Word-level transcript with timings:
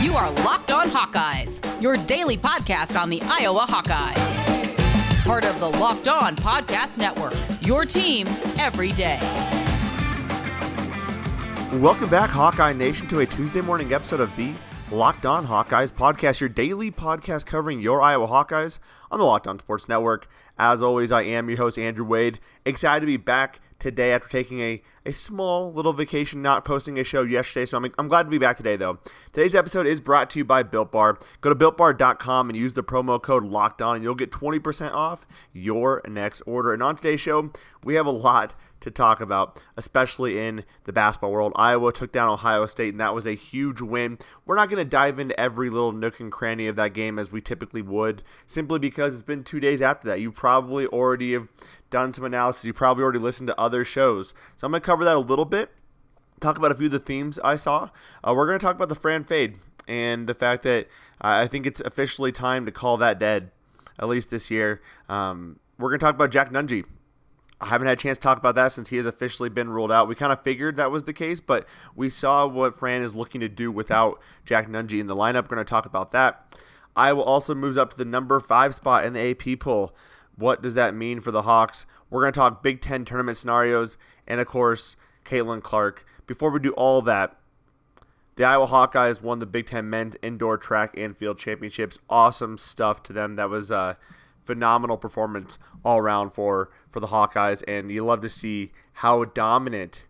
You 0.00 0.14
are 0.14 0.30
Locked 0.30 0.70
On 0.70 0.88
Hawkeyes, 0.88 1.82
your 1.82 1.96
daily 1.96 2.38
podcast 2.38 2.96
on 2.96 3.10
the 3.10 3.20
Iowa 3.24 3.66
Hawkeyes. 3.68 5.24
Part 5.24 5.44
of 5.44 5.58
the 5.58 5.68
Locked 5.68 6.06
On 6.06 6.36
Podcast 6.36 6.98
Network, 6.98 7.34
your 7.60 7.84
team 7.84 8.28
every 8.60 8.92
day. 8.92 9.18
Welcome 11.80 12.08
back, 12.08 12.30
Hawkeye 12.30 12.74
Nation, 12.74 13.08
to 13.08 13.18
a 13.18 13.26
Tuesday 13.26 13.60
morning 13.60 13.92
episode 13.92 14.20
of 14.20 14.34
the 14.36 14.54
Locked 14.92 15.26
On 15.26 15.44
Hawkeyes 15.44 15.92
podcast, 15.92 16.38
your 16.38 16.48
daily 16.48 16.92
podcast 16.92 17.44
covering 17.46 17.80
your 17.80 18.00
Iowa 18.00 18.28
Hawkeyes 18.28 18.78
on 19.10 19.18
the 19.18 19.24
Locked 19.24 19.48
On 19.48 19.58
Sports 19.58 19.88
Network. 19.88 20.28
As 20.56 20.80
always, 20.80 21.10
I 21.10 21.22
am 21.22 21.48
your 21.48 21.58
host, 21.58 21.76
Andrew 21.76 22.06
Wade. 22.06 22.38
Excited 22.64 23.00
to 23.00 23.06
be 23.06 23.16
back 23.16 23.58
today 23.78 24.12
after 24.12 24.28
taking 24.28 24.60
a, 24.60 24.82
a 25.06 25.12
small 25.12 25.72
little 25.72 25.92
vacation, 25.92 26.42
not 26.42 26.64
posting 26.64 26.98
a 26.98 27.04
show 27.04 27.22
yesterday. 27.22 27.66
So 27.66 27.76
I'm, 27.76 27.92
I'm 27.98 28.08
glad 28.08 28.24
to 28.24 28.30
be 28.30 28.38
back 28.38 28.56
today, 28.56 28.76
though. 28.76 28.98
Today's 29.32 29.54
episode 29.54 29.86
is 29.86 30.00
brought 30.00 30.30
to 30.30 30.38
you 30.38 30.44
by 30.44 30.62
Built 30.62 30.90
Bar. 30.90 31.18
Go 31.40 31.52
to 31.52 31.56
builtbar.com 31.56 32.48
and 32.48 32.58
use 32.58 32.72
the 32.72 32.82
promo 32.82 33.20
code 33.22 33.44
Locked 33.44 33.80
On, 33.82 33.94
and 33.96 34.04
you'll 34.04 34.14
get 34.14 34.30
20% 34.30 34.92
off 34.92 35.26
your 35.52 36.02
next 36.08 36.40
order. 36.42 36.72
And 36.72 36.82
on 36.82 36.96
today's 36.96 37.20
show, 37.20 37.52
we 37.84 37.94
have 37.94 38.06
a 38.06 38.10
lot 38.10 38.54
to 38.80 38.90
talk 38.90 39.20
about, 39.20 39.62
especially 39.76 40.38
in 40.38 40.64
the 40.84 40.92
basketball 40.92 41.32
world. 41.32 41.52
Iowa 41.56 41.92
took 41.92 42.12
down 42.12 42.28
Ohio 42.28 42.66
State, 42.66 42.94
and 42.94 43.00
that 43.00 43.14
was 43.14 43.26
a 43.26 43.34
huge 43.34 43.80
win. 43.80 44.18
We're 44.46 44.56
not 44.56 44.70
going 44.70 44.84
to 44.84 44.88
dive 44.88 45.18
into 45.18 45.38
every 45.38 45.70
little 45.70 45.92
nook 45.92 46.20
and 46.20 46.30
cranny 46.30 46.66
of 46.66 46.76
that 46.76 46.92
game 46.92 47.18
as 47.18 47.32
we 47.32 47.40
typically 47.40 47.82
would, 47.82 48.22
simply 48.46 48.78
because 48.78 49.14
it's 49.14 49.22
been 49.22 49.44
two 49.44 49.60
days 49.60 49.82
after 49.82 50.08
that. 50.08 50.20
You 50.20 50.30
probably 50.30 50.86
already 50.86 51.32
have 51.32 51.48
done 51.90 52.14
some 52.14 52.24
analysis. 52.24 52.64
You 52.64 52.72
probably 52.72 53.02
already 53.02 53.18
listened 53.18 53.48
to 53.48 53.60
other 53.60 53.84
shows. 53.84 54.34
So 54.56 54.66
I'm 54.66 54.72
going 54.72 54.80
to 54.80 54.86
cover 54.86 55.04
that 55.04 55.16
a 55.16 55.20
little 55.20 55.44
bit, 55.44 55.70
talk 56.40 56.56
about 56.56 56.72
a 56.72 56.74
few 56.74 56.86
of 56.86 56.92
the 56.92 57.00
themes 57.00 57.38
I 57.42 57.56
saw. 57.56 57.90
Uh, 58.22 58.34
we're 58.34 58.46
going 58.46 58.58
to 58.58 58.64
talk 58.64 58.76
about 58.76 58.88
the 58.88 58.94
Fran 58.94 59.24
Fade 59.24 59.56
and 59.86 60.28
the 60.28 60.34
fact 60.34 60.62
that 60.64 60.86
uh, 61.22 61.42
I 61.42 61.48
think 61.48 61.66
it's 61.66 61.80
officially 61.80 62.30
time 62.30 62.66
to 62.66 62.72
call 62.72 62.96
that 62.98 63.18
dead, 63.18 63.50
at 63.98 64.08
least 64.08 64.30
this 64.30 64.50
year. 64.50 64.80
Um, 65.08 65.58
we're 65.78 65.88
going 65.88 66.00
to 66.00 66.04
talk 66.04 66.14
about 66.14 66.30
Jack 66.30 66.52
Nunge. 66.52 66.84
I 67.60 67.66
haven't 67.66 67.88
had 67.88 67.98
a 67.98 68.00
chance 68.00 68.18
to 68.18 68.22
talk 68.22 68.38
about 68.38 68.54
that 68.54 68.72
since 68.72 68.90
he 68.90 68.96
has 68.98 69.06
officially 69.06 69.48
been 69.48 69.68
ruled 69.68 69.90
out. 69.90 70.06
We 70.06 70.14
kind 70.14 70.32
of 70.32 70.42
figured 70.42 70.76
that 70.76 70.90
was 70.90 71.04
the 71.04 71.12
case, 71.12 71.40
but 71.40 71.66
we 71.96 72.08
saw 72.08 72.46
what 72.46 72.74
Fran 72.74 73.02
is 73.02 73.16
looking 73.16 73.40
to 73.40 73.48
do 73.48 73.72
without 73.72 74.20
Jack 74.44 74.68
Nunge 74.68 74.98
in 74.98 75.08
the 75.08 75.16
lineup. 75.16 75.44
We're 75.44 75.56
going 75.56 75.58
to 75.58 75.70
talk 75.70 75.86
about 75.86 76.12
that. 76.12 76.56
Iowa 76.94 77.22
also 77.22 77.54
moves 77.54 77.76
up 77.76 77.90
to 77.90 77.96
the 77.96 78.04
number 78.04 78.38
five 78.38 78.74
spot 78.74 79.04
in 79.04 79.12
the 79.12 79.30
AP 79.30 79.58
poll. 79.60 79.94
What 80.36 80.62
does 80.62 80.74
that 80.74 80.94
mean 80.94 81.20
for 81.20 81.32
the 81.32 81.42
Hawks? 81.42 81.84
We're 82.10 82.22
going 82.22 82.32
to 82.32 82.38
talk 82.38 82.62
Big 82.62 82.80
Ten 82.80 83.04
tournament 83.04 83.36
scenarios 83.36 83.98
and, 84.26 84.40
of 84.40 84.46
course, 84.46 84.94
Caitlin 85.24 85.62
Clark. 85.62 86.04
Before 86.26 86.50
we 86.50 86.60
do 86.60 86.72
all 86.72 87.02
that, 87.02 87.36
the 88.36 88.44
Iowa 88.44 88.68
Hawkeyes 88.68 89.20
won 89.20 89.40
the 89.40 89.46
Big 89.46 89.66
Ten 89.66 89.90
men's 89.90 90.16
indoor 90.22 90.58
track 90.58 90.96
and 90.96 91.16
field 91.16 91.38
championships. 91.38 91.98
Awesome 92.08 92.56
stuff 92.56 93.02
to 93.04 93.12
them. 93.12 93.34
That 93.34 93.50
was 93.50 93.72
a 93.72 93.98
phenomenal 94.48 94.96
performance 94.96 95.58
all 95.84 95.98
around 95.98 96.30
for 96.30 96.70
for 96.90 96.98
the 96.98 97.08
Hawkeyes, 97.08 97.62
and 97.68 97.92
you 97.92 98.04
love 98.04 98.20
to 98.22 98.28
see 98.28 98.72
how 98.94 99.24
dominant 99.24 100.08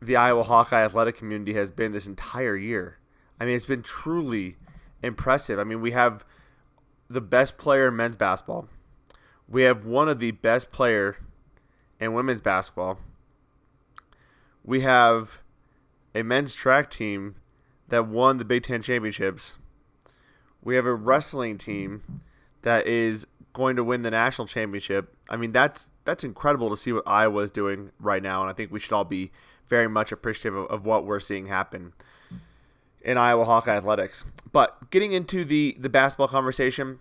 the 0.00 0.16
Iowa 0.16 0.44
Hawkeye 0.44 0.82
athletic 0.82 1.16
community 1.16 1.52
has 1.54 1.70
been 1.70 1.92
this 1.92 2.06
entire 2.06 2.56
year. 2.56 2.96
I 3.38 3.44
mean, 3.44 3.56
it's 3.56 3.66
been 3.66 3.82
truly 3.82 4.56
impressive. 5.02 5.58
I 5.58 5.64
mean, 5.64 5.82
we 5.82 5.90
have 5.90 6.24
the 7.08 7.20
best 7.20 7.58
player 7.58 7.88
in 7.88 7.96
men's 7.96 8.16
basketball 8.16 8.68
we 9.50 9.62
have 9.62 9.84
one 9.84 10.08
of 10.08 10.20
the 10.20 10.30
best 10.30 10.70
player 10.70 11.16
in 11.98 12.14
women's 12.14 12.40
basketball. 12.40 12.98
We 14.64 14.82
have 14.82 15.42
a 16.14 16.22
men's 16.22 16.54
track 16.54 16.88
team 16.88 17.34
that 17.88 18.06
won 18.06 18.36
the 18.36 18.44
Big 18.44 18.62
Ten 18.62 18.80
championships. 18.80 19.58
We 20.62 20.76
have 20.76 20.86
a 20.86 20.94
wrestling 20.94 21.58
team 21.58 22.22
that 22.62 22.86
is 22.86 23.26
going 23.52 23.76
to 23.76 23.84
win 23.84 24.02
the 24.02 24.10
national 24.10 24.46
championship. 24.46 25.14
I 25.28 25.36
mean, 25.36 25.52
that's 25.52 25.88
that's 26.04 26.24
incredible 26.24 26.70
to 26.70 26.76
see 26.76 26.92
what 26.92 27.04
Iowa 27.06 27.42
is 27.42 27.50
doing 27.50 27.90
right 27.98 28.22
now, 28.22 28.42
and 28.42 28.50
I 28.50 28.52
think 28.52 28.70
we 28.70 28.80
should 28.80 28.92
all 28.92 29.04
be 29.04 29.30
very 29.66 29.88
much 29.88 30.12
appreciative 30.12 30.54
of, 30.56 30.66
of 30.66 30.86
what 30.86 31.04
we're 31.04 31.20
seeing 31.20 31.46
happen 31.46 31.92
in 33.02 33.16
Iowa 33.16 33.44
Hawkeye 33.44 33.76
athletics. 33.76 34.24
But 34.52 34.90
getting 34.90 35.12
into 35.12 35.44
the 35.44 35.76
the 35.78 35.88
basketball 35.88 36.28
conversation, 36.28 36.98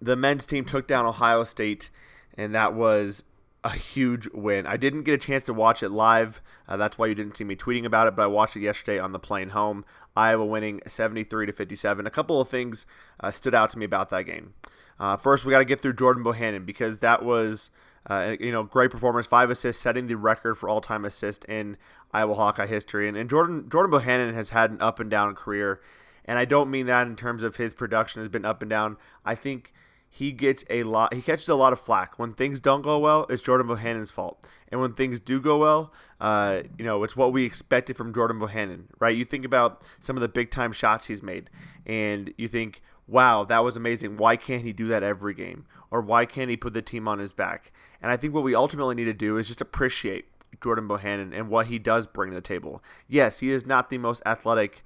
the 0.00 0.16
men's 0.16 0.46
team 0.46 0.64
took 0.64 0.86
down 0.86 1.06
Ohio 1.06 1.44
State, 1.44 1.90
and 2.36 2.54
that 2.54 2.74
was 2.74 3.24
a 3.64 3.70
huge 3.70 4.28
win. 4.32 4.64
I 4.66 4.76
didn't 4.76 5.02
get 5.02 5.14
a 5.14 5.18
chance 5.18 5.42
to 5.44 5.54
watch 5.54 5.82
it 5.82 5.90
live. 5.90 6.40
Uh, 6.68 6.76
that's 6.76 6.98
why 6.98 7.06
you 7.06 7.16
didn't 7.16 7.36
see 7.36 7.42
me 7.42 7.56
tweeting 7.56 7.84
about 7.84 8.06
it, 8.06 8.14
but 8.14 8.22
I 8.22 8.26
watched 8.26 8.56
it 8.56 8.60
yesterday 8.60 9.00
on 9.00 9.10
the 9.10 9.18
plane 9.18 9.48
home. 9.50 9.84
Iowa 10.16 10.46
winning 10.46 10.80
73 10.86 11.46
to 11.46 11.52
57. 11.52 12.06
A 12.06 12.10
couple 12.10 12.40
of 12.40 12.48
things 12.48 12.86
uh, 13.18 13.32
stood 13.32 13.54
out 13.54 13.70
to 13.70 13.78
me 13.78 13.84
about 13.84 14.08
that 14.10 14.22
game. 14.22 14.54
Uh, 14.98 15.16
first, 15.16 15.44
we 15.44 15.50
got 15.50 15.58
to 15.58 15.64
get 15.64 15.80
through 15.80 15.94
Jordan 15.94 16.24
Bohannon 16.24 16.64
because 16.64 17.00
that 17.00 17.24
was. 17.24 17.70
Uh, 18.08 18.36
you 18.38 18.52
know, 18.52 18.62
great 18.62 18.88
performance, 18.88 19.26
five 19.26 19.50
assists, 19.50 19.82
setting 19.82 20.06
the 20.06 20.16
record 20.16 20.54
for 20.54 20.68
all-time 20.68 21.04
assist 21.04 21.44
in 21.46 21.76
Iowa 22.12 22.36
Hawkeye 22.36 22.68
history. 22.68 23.08
And, 23.08 23.16
and 23.16 23.28
Jordan 23.28 23.68
Jordan 23.68 23.90
Bohannon 23.90 24.32
has 24.32 24.50
had 24.50 24.70
an 24.70 24.80
up 24.80 25.00
and 25.00 25.10
down 25.10 25.34
career, 25.34 25.80
and 26.24 26.38
I 26.38 26.44
don't 26.44 26.70
mean 26.70 26.86
that 26.86 27.08
in 27.08 27.16
terms 27.16 27.42
of 27.42 27.56
his 27.56 27.74
production 27.74 28.22
has 28.22 28.28
been 28.28 28.44
up 28.44 28.62
and 28.62 28.70
down. 28.70 28.96
I 29.24 29.34
think 29.34 29.72
he 30.16 30.32
gets 30.32 30.64
a 30.70 30.82
lot 30.84 31.12
he 31.12 31.20
catches 31.20 31.48
a 31.48 31.54
lot 31.54 31.74
of 31.74 31.80
flack 31.80 32.18
when 32.18 32.32
things 32.32 32.58
don't 32.58 32.80
go 32.80 32.98
well 32.98 33.26
it's 33.28 33.42
jordan 33.42 33.66
bohannon's 33.66 34.10
fault 34.10 34.46
and 34.68 34.80
when 34.80 34.94
things 34.94 35.20
do 35.20 35.40
go 35.40 35.58
well 35.58 35.92
uh, 36.20 36.62
you 36.78 36.84
know 36.84 37.02
it's 37.04 37.14
what 37.14 37.32
we 37.32 37.44
expected 37.44 37.96
from 37.96 38.14
jordan 38.14 38.38
bohannon 38.38 38.84
right 38.98 39.14
you 39.14 39.26
think 39.26 39.44
about 39.44 39.82
some 40.00 40.16
of 40.16 40.22
the 40.22 40.28
big 40.28 40.50
time 40.50 40.72
shots 40.72 41.06
he's 41.06 41.22
made 41.22 41.50
and 41.84 42.32
you 42.38 42.48
think 42.48 42.80
wow 43.06 43.44
that 43.44 43.64
was 43.64 43.76
amazing. 43.76 44.16
Why 44.16 44.36
can't 44.36 44.62
he 44.62 44.72
do 44.72 44.86
that 44.88 45.02
every 45.02 45.34
game? 45.34 45.66
Or 45.90 46.00
why 46.00 46.26
can't 46.26 46.50
he 46.50 46.56
put 46.56 46.74
the 46.74 46.82
team 46.82 47.06
on 47.06 47.18
his 47.18 47.32
back? 47.32 47.72
And 48.02 48.10
i 48.10 48.16
think 48.16 48.34
what 48.34 48.44
we 48.44 48.54
ultimately 48.54 48.94
need 48.94 49.04
to 49.04 49.14
do 49.14 49.36
is 49.36 49.48
just 49.48 49.60
appreciate 49.60 50.26
jordan 50.62 50.88
bohannon 50.88 51.36
and 51.36 51.50
what 51.50 51.66
he 51.66 51.78
does 51.78 52.06
bring 52.06 52.30
to 52.30 52.36
the 52.36 52.42
table. 52.42 52.82
Yes 53.08 53.40
he 53.40 53.50
is 53.50 53.66
not 53.66 53.90
the 53.90 53.98
most 53.98 54.22
athletic 54.26 54.82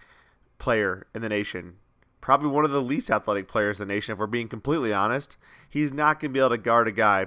player 0.59 1.07
in 1.15 1.23
the 1.23 1.29
nation. 1.29 1.77
Probably 2.21 2.49
one 2.49 2.65
of 2.65 2.71
the 2.71 2.83
least 2.83 3.11
athletic 3.11 3.49
players 3.49 3.81
in 3.81 3.89
the 3.89 3.95
nation, 3.95 4.13
if 4.13 4.19
we're 4.19 4.27
being 4.27 4.49
completely 4.49 4.93
honest. 4.93 5.39
He's 5.69 5.93
not 5.93 6.21
going 6.21 6.31
to 6.31 6.35
be 6.35 6.39
able 6.39 6.51
to 6.51 6.59
guard 6.59 6.87
a 6.87 6.93
guy 6.93 7.27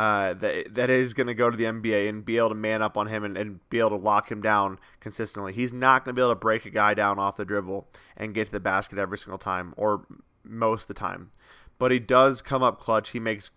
uh, 0.00 0.32
that 0.32 0.74
that 0.74 0.88
is 0.88 1.12
going 1.12 1.26
to 1.26 1.34
go 1.34 1.50
to 1.50 1.56
the 1.58 1.64
NBA 1.64 2.08
and 2.08 2.24
be 2.24 2.38
able 2.38 2.48
to 2.48 2.54
man 2.54 2.80
up 2.80 2.96
on 2.96 3.08
him 3.08 3.22
and, 3.22 3.36
and 3.36 3.60
be 3.68 3.78
able 3.78 3.90
to 3.90 3.96
lock 3.96 4.32
him 4.32 4.40
down 4.40 4.78
consistently. 4.98 5.52
He's 5.52 5.74
not 5.74 6.06
going 6.06 6.14
to 6.14 6.18
be 6.18 6.22
able 6.22 6.32
to 6.32 6.40
break 6.40 6.64
a 6.64 6.70
guy 6.70 6.94
down 6.94 7.18
off 7.18 7.36
the 7.36 7.44
dribble 7.44 7.86
and 8.16 8.32
get 8.32 8.46
to 8.46 8.52
the 8.52 8.60
basket 8.60 8.98
every 8.98 9.18
single 9.18 9.36
time 9.36 9.74
or 9.76 10.06
most 10.42 10.84
of 10.84 10.88
the 10.88 10.94
time. 10.94 11.32
But 11.78 11.90
he 11.90 11.98
does 11.98 12.40
come 12.40 12.62
up 12.62 12.80
clutch. 12.80 13.10
He 13.10 13.20
makes 13.20 13.50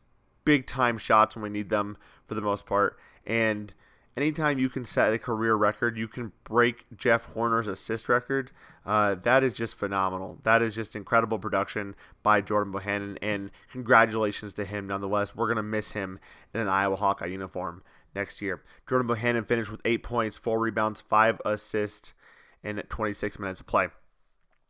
big 0.44 0.68
time 0.68 0.98
shots 0.98 1.34
when 1.34 1.44
we 1.44 1.50
need 1.50 1.70
them 1.70 1.96
for 2.26 2.34
the 2.36 2.42
most 2.42 2.66
part. 2.66 3.00
And 3.26 3.74
anytime 4.16 4.60
you 4.60 4.70
can 4.70 4.86
set 4.86 5.14
a 5.14 5.20
career 5.20 5.56
record, 5.56 5.98
you 5.98 6.08
can 6.08 6.32
break 6.44 6.86
Jeff 6.96 7.26
Horner's 7.34 7.68
assist 7.68 8.10
record. 8.10 8.52
Uh, 8.86 9.16
that 9.16 9.44
is 9.44 9.54
just 9.54 9.76
phenomenal. 9.76 10.40
That 10.44 10.62
is 10.62 10.76
just 10.76 10.96
incredible 10.96 11.40
production 11.40 11.96
by 12.22 12.42
Jordan 12.42 12.74
Bohannon, 12.74 13.18
and 13.22 13.52
congratulations 13.72 14.54
to 14.56 14.66
him 14.66 14.88
nonetheless. 14.88 15.36
We're 15.36 15.48
gonna 15.48 15.64
miss 15.64 15.94
him 15.94 16.20
in 16.54 16.62
an 16.62 16.68
Iowa 16.68 16.96
Hawkeye 16.96 17.28
uniform 17.28 17.84
next 18.16 18.42
year. 18.42 18.64
Jordan 18.88 19.08
Bohannon 19.08 19.48
finished 19.48 19.72
with 19.72 19.82
eight 19.86 20.04
points, 20.04 20.38
four 20.38 20.60
rebounds, 20.60 21.02
five 21.02 21.42
assists, 21.46 22.14
in 22.64 22.78
26 22.78 23.40
minutes 23.40 23.60
of 23.60 23.68
play. 23.68 23.90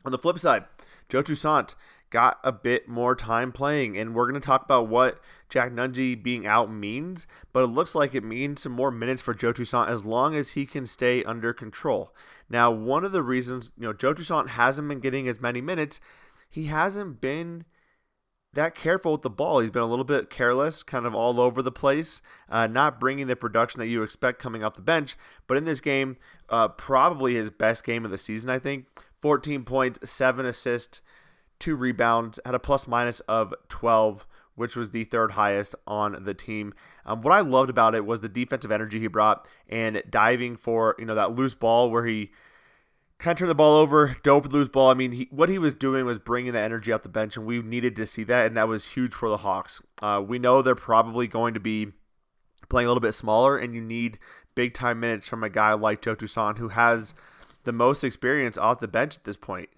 On 0.05 0.11
the 0.11 0.17
flip 0.17 0.39
side, 0.39 0.65
Joe 1.07 1.21
Toussaint 1.21 1.75
got 2.13 2.40
a 2.44 2.51
bit 2.51 2.88
more 2.88 3.16
time 3.16 3.51
playing. 3.51 3.97
And 3.97 4.13
we're 4.13 4.29
going 4.29 4.40
to 4.40 4.46
talk 4.46 4.63
about 4.63 4.88
what 4.88 5.19
Jack 5.50 5.72
Nunge 5.72 6.22
being 6.22 6.46
out 6.46 6.72
means, 6.72 7.25
but 7.51 7.63
it 7.63 7.68
looks 7.68 7.96
like 7.96 8.13
it 8.13 8.24
means 8.24 8.62
some 8.62 8.72
more 8.72 8.91
minutes 8.91 9.22
for 9.22 9.34
Joe 9.34 9.51
Toussaint 9.51 9.90
as 9.90 10.06
long 10.06 10.35
as 10.35 10.52
he 10.52 10.68
can 10.68 10.85
stay 10.85 11.23
under 11.23 11.53
control. 11.53 12.16
Now, 12.47 12.69
one 12.69 13.03
of 13.03 13.13
the 13.13 13.23
reasons, 13.23 13.72
you 13.75 13.88
know, 13.88 13.94
Joe 13.94 14.13
Toussaint 14.13 14.50
hasn't 14.50 14.88
been 14.88 15.00
getting 15.00 15.28
as 15.28 15.41
many 15.41 15.59
minutes, 15.59 15.99
he 16.47 16.66
hasn't 16.66 17.20
been 17.20 17.66
that 18.53 18.76
careful 18.76 19.14
with 19.14 19.23
the 19.23 19.29
ball. 19.32 19.59
He's 19.59 19.72
been 19.72 19.82
a 19.82 19.87
little 19.87 20.05
bit 20.05 20.29
careless, 20.29 20.84
kind 20.84 21.08
of 21.08 21.16
all 21.16 21.40
over 21.40 21.64
the 21.64 21.72
place, 21.72 22.22
uh, 22.47 22.67
not 22.67 22.99
bringing 22.99 23.26
the 23.26 23.35
production 23.35 23.79
that 23.79 23.87
you 23.87 24.03
expect 24.03 24.40
coming 24.40 24.64
off 24.64 24.76
the 24.76 24.82
bench. 24.82 25.17
But 25.47 25.58
in 25.58 25.66
this 25.66 25.82
game, 25.82 26.17
uh, 26.47 26.67
probably 26.67 27.34
his 27.34 27.49
best 27.49 27.84
game 27.84 28.05
of 28.05 28.11
the 28.11 28.20
season, 28.20 28.52
I 28.52 28.59
think. 28.59 28.85
14 29.20 29.64
points, 29.64 30.11
7 30.11 30.46
assists, 30.46 31.02
two 31.63 31.75
rebounds, 31.77 32.41
had 32.45 32.53
a 32.53 32.59
plus 32.59 32.87
minus 32.87 33.21
of 33.21 33.53
12, 33.69 34.27
which 34.55 34.75
was 34.75 34.91
the 34.91 35.05
third 35.05 35.31
highest 35.31 35.75
on 35.87 36.25
the 36.25 36.33
team. 36.33 36.73
Um, 37.05 37.21
what 37.21 37.33
I 37.33 37.39
loved 37.39 37.69
about 37.69 37.95
it 37.95 38.05
was 38.05 38.19
the 38.19 38.27
defensive 38.27 38.69
energy 38.69 38.99
he 38.99 39.07
brought 39.07 39.47
and 39.69 40.03
diving 40.09 40.57
for 40.57 40.93
you 40.99 41.05
know 41.05 41.15
that 41.15 41.35
loose 41.35 41.53
ball 41.53 41.89
where 41.89 42.05
he 42.05 42.31
kind 43.17 43.33
of 43.35 43.39
turned 43.39 43.49
the 43.49 43.55
ball 43.55 43.77
over, 43.77 44.17
dove 44.23 44.43
for 44.43 44.49
the 44.49 44.57
loose 44.57 44.67
ball. 44.67 44.89
I 44.89 44.93
mean, 44.93 45.13
he, 45.13 45.27
what 45.31 45.47
he 45.47 45.57
was 45.57 45.73
doing 45.73 46.05
was 46.05 46.19
bringing 46.19 46.51
the 46.51 46.59
energy 46.59 46.91
off 46.91 47.03
the 47.03 47.09
bench, 47.09 47.37
and 47.37 47.45
we 47.45 47.61
needed 47.61 47.95
to 47.95 48.05
see 48.05 48.25
that, 48.25 48.47
and 48.47 48.57
that 48.57 48.67
was 48.67 48.91
huge 48.91 49.13
for 49.13 49.29
the 49.29 49.37
Hawks. 49.37 49.81
Uh, 50.01 50.21
we 50.25 50.39
know 50.39 50.61
they're 50.61 50.75
probably 50.75 51.27
going 51.27 51.53
to 51.53 51.61
be 51.61 51.93
playing 52.67 52.87
a 52.87 52.89
little 52.89 52.99
bit 52.99 53.13
smaller, 53.13 53.57
and 53.57 53.73
you 53.73 53.79
need 53.79 54.19
big 54.53 54.73
time 54.73 54.99
minutes 54.99 55.29
from 55.29 55.45
a 55.45 55.49
guy 55.49 55.71
like 55.71 56.01
Joe 56.01 56.15
Toussaint 56.15 56.57
who 56.57 56.69
has 56.69 57.13
the 57.63 57.71
most 57.71 58.03
experience 58.03 58.57
off 58.57 58.81
the 58.81 58.87
bench 58.89 59.15
at 59.15 59.23
this 59.23 59.37
point. 59.37 59.69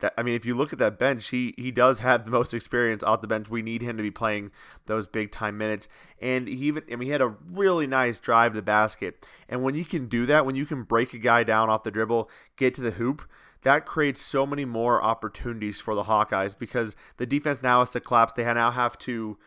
That 0.00 0.14
I 0.18 0.22
mean, 0.22 0.34
if 0.34 0.44
you 0.44 0.54
look 0.54 0.72
at 0.72 0.78
that 0.78 0.98
bench, 0.98 1.28
he 1.28 1.54
he 1.56 1.70
does 1.70 2.00
have 2.00 2.24
the 2.24 2.30
most 2.30 2.52
experience 2.52 3.02
off 3.02 3.20
the 3.20 3.26
bench. 3.26 3.48
We 3.48 3.62
need 3.62 3.82
him 3.82 3.96
to 3.96 4.02
be 4.02 4.10
playing 4.10 4.50
those 4.86 5.06
big 5.06 5.30
time 5.30 5.56
minutes, 5.56 5.88
and 6.20 6.48
he 6.48 6.54
even 6.66 6.82
I 6.90 6.96
mean 6.96 7.06
he 7.06 7.12
had 7.12 7.20
a 7.20 7.34
really 7.50 7.86
nice 7.86 8.18
drive 8.18 8.52
to 8.52 8.56
the 8.56 8.62
basket. 8.62 9.24
And 9.48 9.62
when 9.62 9.74
you 9.74 9.84
can 9.84 10.06
do 10.06 10.26
that, 10.26 10.46
when 10.46 10.56
you 10.56 10.66
can 10.66 10.82
break 10.82 11.14
a 11.14 11.18
guy 11.18 11.44
down 11.44 11.70
off 11.70 11.82
the 11.82 11.90
dribble, 11.90 12.28
get 12.56 12.74
to 12.74 12.80
the 12.80 12.92
hoop, 12.92 13.22
that 13.62 13.86
creates 13.86 14.20
so 14.20 14.46
many 14.46 14.64
more 14.64 15.02
opportunities 15.02 15.80
for 15.80 15.94
the 15.94 16.04
Hawkeyes 16.04 16.58
because 16.58 16.96
the 17.18 17.26
defense 17.26 17.62
now 17.62 17.80
has 17.80 17.90
to 17.90 18.00
collapse. 18.00 18.32
They 18.34 18.44
now 18.44 18.70
have 18.70 18.98
to 18.98 19.38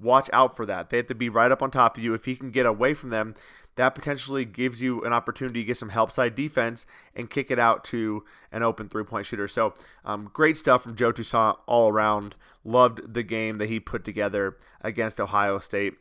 watch 0.00 0.28
out 0.32 0.56
for 0.56 0.66
that. 0.66 0.90
They 0.90 0.98
have 0.98 1.06
to 1.06 1.14
be 1.14 1.28
right 1.28 1.50
up 1.50 1.62
on 1.62 1.70
top 1.70 1.96
of 1.96 2.02
you. 2.02 2.14
If 2.14 2.24
he 2.24 2.36
can 2.36 2.50
get 2.50 2.66
away 2.66 2.94
from 2.94 3.10
them, 3.10 3.34
that 3.76 3.94
potentially 3.94 4.44
gives 4.44 4.80
you 4.80 5.02
an 5.02 5.12
opportunity 5.12 5.60
to 5.60 5.66
get 5.66 5.76
some 5.76 5.90
help 5.90 6.10
side 6.10 6.34
defense 6.34 6.86
and 7.14 7.30
kick 7.30 7.50
it 7.50 7.58
out 7.58 7.84
to 7.84 8.24
an 8.50 8.62
open 8.62 8.88
three 8.88 9.04
point 9.04 9.26
shooter. 9.26 9.46
So, 9.46 9.74
um, 10.04 10.30
great 10.32 10.56
stuff 10.56 10.82
from 10.82 10.96
Joe 10.96 11.12
Toussaint 11.12 11.58
all 11.66 11.90
around. 11.90 12.36
Loved 12.64 13.14
the 13.14 13.22
game 13.22 13.58
that 13.58 13.68
he 13.68 13.78
put 13.78 14.04
together 14.04 14.56
against 14.80 15.20
Ohio 15.20 15.58
State. 15.58 15.94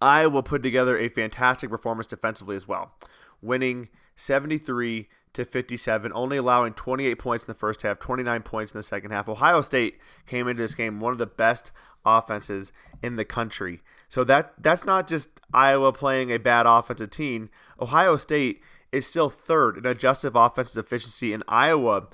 Iowa 0.00 0.42
put 0.42 0.62
together 0.62 0.98
a 0.98 1.08
fantastic 1.08 1.70
performance 1.70 2.06
defensively 2.06 2.56
as 2.56 2.66
well, 2.66 2.92
winning 3.40 3.88
73 4.16 5.08
to 5.32 5.44
57, 5.44 6.10
only 6.14 6.36
allowing 6.36 6.72
28 6.72 7.14
points 7.14 7.44
in 7.44 7.48
the 7.48 7.54
first 7.54 7.82
half, 7.82 7.98
29 7.98 8.42
points 8.42 8.72
in 8.72 8.78
the 8.78 8.82
second 8.82 9.10
half. 9.10 9.28
Ohio 9.28 9.60
State 9.60 9.98
came 10.26 10.48
into 10.48 10.62
this 10.62 10.74
game 10.74 11.00
one 11.00 11.12
of 11.12 11.18
the 11.18 11.26
best 11.26 11.70
offenses 12.04 12.72
in 13.02 13.16
the 13.16 13.24
country. 13.24 13.80
So 14.08 14.24
that 14.24 14.54
that's 14.58 14.84
not 14.84 15.06
just 15.06 15.28
Iowa 15.52 15.92
playing 15.92 16.30
a 16.30 16.38
bad 16.38 16.66
offensive 16.66 17.10
team. 17.10 17.50
Ohio 17.80 18.16
State 18.16 18.60
is 18.90 19.06
still 19.06 19.30
third 19.30 19.76
in 19.78 19.86
adjusted 19.86 20.32
offensive 20.34 20.84
efficiency, 20.84 21.32
and 21.32 21.44
Iowa 21.46 22.08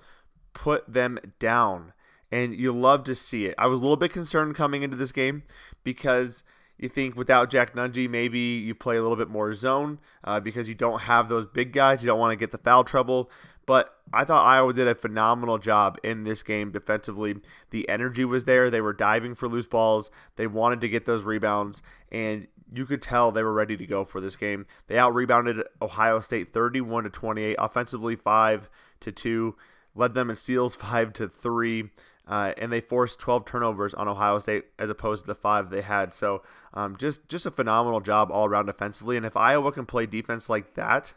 put 0.52 0.92
them 0.92 1.18
down. 1.38 1.92
And 2.30 2.54
you 2.54 2.72
love 2.72 3.04
to 3.04 3.14
see 3.14 3.46
it. 3.46 3.54
I 3.56 3.68
was 3.68 3.80
a 3.80 3.84
little 3.84 3.96
bit 3.96 4.12
concerned 4.12 4.56
coming 4.56 4.82
into 4.82 4.96
this 4.96 5.12
game 5.12 5.42
because– 5.84 6.42
you 6.78 6.88
think 6.88 7.16
without 7.16 7.50
Jack 7.50 7.74
Nunge, 7.74 8.08
maybe 8.08 8.38
you 8.38 8.74
play 8.74 8.96
a 8.96 9.02
little 9.02 9.16
bit 9.16 9.28
more 9.28 9.52
zone 9.54 9.98
uh, 10.24 10.40
because 10.40 10.68
you 10.68 10.74
don't 10.74 11.02
have 11.02 11.28
those 11.28 11.46
big 11.46 11.72
guys. 11.72 12.02
You 12.02 12.08
don't 12.08 12.18
want 12.18 12.32
to 12.32 12.36
get 12.36 12.52
the 12.52 12.58
foul 12.58 12.84
trouble. 12.84 13.30
But 13.66 13.96
I 14.12 14.24
thought 14.24 14.46
Iowa 14.46 14.72
did 14.72 14.86
a 14.86 14.94
phenomenal 14.94 15.58
job 15.58 15.98
in 16.04 16.22
this 16.22 16.42
game 16.42 16.70
defensively. 16.70 17.36
The 17.70 17.88
energy 17.88 18.24
was 18.24 18.44
there. 18.44 18.70
They 18.70 18.80
were 18.80 18.92
diving 18.92 19.34
for 19.34 19.48
loose 19.48 19.66
balls. 19.66 20.10
They 20.36 20.46
wanted 20.46 20.80
to 20.82 20.88
get 20.88 21.04
those 21.04 21.24
rebounds, 21.24 21.82
and 22.12 22.46
you 22.72 22.86
could 22.86 23.02
tell 23.02 23.32
they 23.32 23.42
were 23.42 23.52
ready 23.52 23.76
to 23.76 23.86
go 23.86 24.04
for 24.04 24.20
this 24.20 24.36
game. 24.36 24.66
They 24.86 24.98
out 24.98 25.14
rebounded 25.14 25.62
Ohio 25.82 26.20
State 26.20 26.48
31 26.48 27.04
to 27.04 27.10
28, 27.10 27.56
offensively 27.58 28.14
5 28.14 28.68
to 29.00 29.12
2, 29.12 29.56
led 29.96 30.14
them 30.14 30.30
in 30.30 30.36
steals 30.36 30.74
5 30.76 31.12
to 31.14 31.28
3 31.28 31.90
uh, 32.26 32.52
and 32.58 32.72
they 32.72 32.80
forced 32.80 33.18
12 33.20 33.44
turnovers 33.44 33.94
on 33.94 34.08
Ohio 34.08 34.38
State 34.38 34.64
as 34.78 34.90
opposed 34.90 35.22
to 35.22 35.26
the 35.28 35.34
five 35.34 35.70
they 35.70 35.82
had. 35.82 36.12
So 36.12 36.42
um, 36.74 36.96
just 36.96 37.28
just 37.28 37.46
a 37.46 37.50
phenomenal 37.50 38.00
job 38.00 38.30
all 38.30 38.46
around 38.46 38.66
defensively. 38.66 39.16
And 39.16 39.24
if 39.24 39.36
Iowa 39.36 39.72
can 39.72 39.86
play 39.86 40.06
defense 40.06 40.48
like 40.48 40.74
that, 40.74 41.14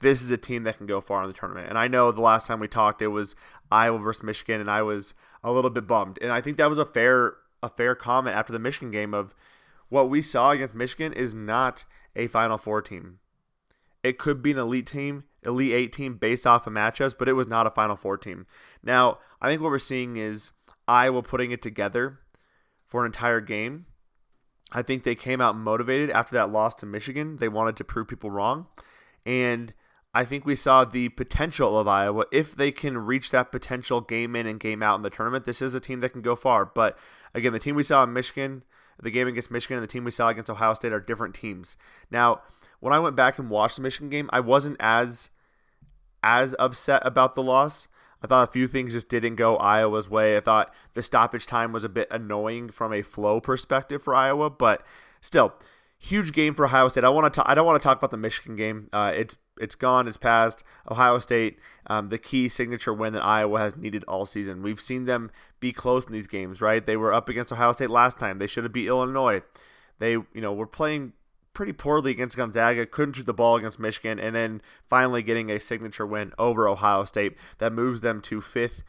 this 0.00 0.22
is 0.22 0.30
a 0.30 0.36
team 0.36 0.64
that 0.64 0.76
can 0.76 0.86
go 0.86 1.00
far 1.00 1.22
in 1.22 1.28
the 1.28 1.34
tournament. 1.34 1.68
And 1.68 1.78
I 1.78 1.88
know 1.88 2.12
the 2.12 2.20
last 2.20 2.46
time 2.46 2.60
we 2.60 2.68
talked, 2.68 3.00
it 3.00 3.08
was 3.08 3.34
Iowa 3.70 3.98
versus 3.98 4.22
Michigan, 4.22 4.60
and 4.60 4.70
I 4.70 4.82
was 4.82 5.14
a 5.42 5.50
little 5.50 5.70
bit 5.70 5.86
bummed. 5.86 6.18
And 6.20 6.30
I 6.30 6.40
think 6.40 6.58
that 6.58 6.68
was 6.68 6.78
a 6.78 6.84
fair 6.84 7.34
a 7.62 7.68
fair 7.70 7.94
comment 7.94 8.36
after 8.36 8.52
the 8.52 8.58
Michigan 8.58 8.90
game 8.90 9.14
of 9.14 9.34
what 9.88 10.10
we 10.10 10.20
saw 10.20 10.50
against 10.50 10.74
Michigan 10.74 11.14
is 11.14 11.34
not 11.34 11.86
a 12.14 12.26
Final 12.26 12.58
Four 12.58 12.82
team. 12.82 13.20
It 14.02 14.18
could 14.18 14.42
be 14.42 14.50
an 14.50 14.58
elite 14.58 14.86
team, 14.86 15.24
elite 15.44 15.72
eight 15.72 15.92
team 15.92 16.16
based 16.16 16.46
off 16.46 16.66
of 16.66 16.72
matchups, 16.72 17.14
but 17.18 17.28
it 17.28 17.34
was 17.34 17.46
not 17.46 17.66
a 17.66 17.70
Final 17.70 17.96
Four 17.96 18.16
team. 18.16 18.46
Now, 18.82 19.18
I 19.40 19.48
think 19.48 19.60
what 19.60 19.70
we're 19.70 19.78
seeing 19.78 20.16
is 20.16 20.50
Iowa 20.86 21.22
putting 21.22 21.50
it 21.50 21.62
together 21.62 22.18
for 22.86 23.02
an 23.02 23.06
entire 23.06 23.40
game. 23.40 23.86
I 24.72 24.82
think 24.82 25.04
they 25.04 25.14
came 25.14 25.40
out 25.40 25.56
motivated 25.56 26.10
after 26.10 26.34
that 26.34 26.50
loss 26.50 26.74
to 26.76 26.86
Michigan. 26.86 27.36
They 27.36 27.48
wanted 27.48 27.76
to 27.76 27.84
prove 27.84 28.08
people 28.08 28.30
wrong. 28.30 28.66
And 29.24 29.72
I 30.12 30.24
think 30.24 30.44
we 30.44 30.56
saw 30.56 30.84
the 30.84 31.08
potential 31.10 31.78
of 31.78 31.88
Iowa. 31.88 32.24
If 32.32 32.54
they 32.54 32.70
can 32.70 32.98
reach 32.98 33.30
that 33.30 33.50
potential 33.50 34.00
game 34.00 34.36
in 34.36 34.46
and 34.46 34.60
game 34.60 34.82
out 34.82 34.96
in 34.96 35.02
the 35.02 35.10
tournament, 35.10 35.44
this 35.44 35.60
is 35.60 35.74
a 35.74 35.80
team 35.80 36.00
that 36.00 36.10
can 36.10 36.22
go 36.22 36.36
far. 36.36 36.64
But 36.64 36.98
again, 37.34 37.52
the 37.52 37.58
team 37.58 37.74
we 37.74 37.82
saw 37.82 38.04
in 38.04 38.12
Michigan, 38.12 38.62
the 39.02 39.10
game 39.10 39.26
against 39.26 39.50
Michigan, 39.50 39.78
and 39.78 39.82
the 39.82 39.90
team 39.90 40.04
we 40.04 40.10
saw 40.10 40.28
against 40.28 40.50
Ohio 40.50 40.74
State 40.74 40.92
are 40.92 41.00
different 41.00 41.34
teams. 41.34 41.76
Now, 42.10 42.42
when 42.80 42.92
I 42.92 42.98
went 43.00 43.16
back 43.16 43.38
and 43.38 43.50
watched 43.50 43.76
the 43.76 43.82
Michigan 43.82 44.08
game, 44.08 44.30
I 44.32 44.40
wasn't 44.40 44.76
as 44.78 45.30
as 46.24 46.56
upset 46.58 47.02
about 47.04 47.34
the 47.34 47.42
loss. 47.42 47.86
I 48.22 48.26
thought 48.26 48.48
a 48.48 48.52
few 48.52 48.66
things 48.66 48.94
just 48.94 49.10
didn't 49.10 49.36
go 49.36 49.58
Iowa's 49.58 50.08
way. 50.08 50.38
I 50.38 50.40
thought 50.40 50.72
the 50.94 51.02
stoppage 51.02 51.46
time 51.46 51.72
was 51.72 51.84
a 51.84 51.90
bit 51.90 52.08
annoying 52.10 52.70
from 52.70 52.94
a 52.94 53.02
flow 53.02 53.38
perspective 53.38 54.02
for 54.02 54.14
Iowa, 54.14 54.48
but 54.48 54.82
still, 55.20 55.54
huge 55.98 56.32
game 56.32 56.54
for 56.54 56.64
Ohio 56.64 56.88
State. 56.88 57.04
I 57.04 57.10
want 57.10 57.34
to. 57.34 57.48
I 57.48 57.54
don't 57.54 57.66
want 57.66 57.80
to 57.80 57.86
talk 57.86 57.98
about 57.98 58.10
the 58.10 58.16
Michigan 58.16 58.56
game. 58.56 58.88
Uh, 58.94 59.12
it's 59.14 59.36
it's 59.60 59.74
gone. 59.74 60.08
It's 60.08 60.16
past. 60.16 60.64
Ohio 60.90 61.18
State, 61.18 61.58
um, 61.86 62.08
the 62.08 62.18
key 62.18 62.48
signature 62.48 62.94
win 62.94 63.12
that 63.12 63.22
Iowa 63.22 63.58
has 63.58 63.76
needed 63.76 64.04
all 64.08 64.24
season. 64.24 64.62
We've 64.62 64.80
seen 64.80 65.04
them 65.04 65.30
be 65.60 65.72
close 65.72 66.06
in 66.06 66.12
these 66.12 66.26
games, 66.26 66.62
right? 66.62 66.84
They 66.84 66.96
were 66.96 67.12
up 67.12 67.28
against 67.28 67.52
Ohio 67.52 67.72
State 67.72 67.90
last 67.90 68.18
time. 68.18 68.38
They 68.38 68.46
should 68.46 68.64
have 68.64 68.72
beat 68.72 68.88
Illinois. 68.88 69.42
They, 69.98 70.12
you 70.12 70.26
know, 70.34 70.54
were 70.54 70.66
playing 70.66 71.12
pretty 71.54 71.72
poorly 71.72 72.10
against 72.10 72.36
Gonzaga, 72.36 72.84
couldn't 72.84 73.14
shoot 73.14 73.26
the 73.26 73.32
ball 73.32 73.56
against 73.56 73.78
Michigan, 73.78 74.18
and 74.18 74.34
then 74.34 74.60
finally 74.90 75.22
getting 75.22 75.50
a 75.50 75.58
signature 75.58 76.06
win 76.06 76.32
over 76.38 76.68
Ohio 76.68 77.04
State 77.04 77.36
that 77.58 77.72
moves 77.72 78.00
them 78.02 78.20
to 78.22 78.40
fifth 78.40 78.82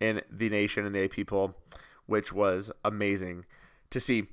in 0.00 0.22
the 0.30 0.48
nation 0.48 0.86
in 0.86 0.92
the 0.92 1.04
AP 1.04 1.26
poll, 1.26 1.56
which 2.06 2.32
was 2.32 2.70
amazing 2.84 3.44
to 3.90 4.00
see. 4.00 4.28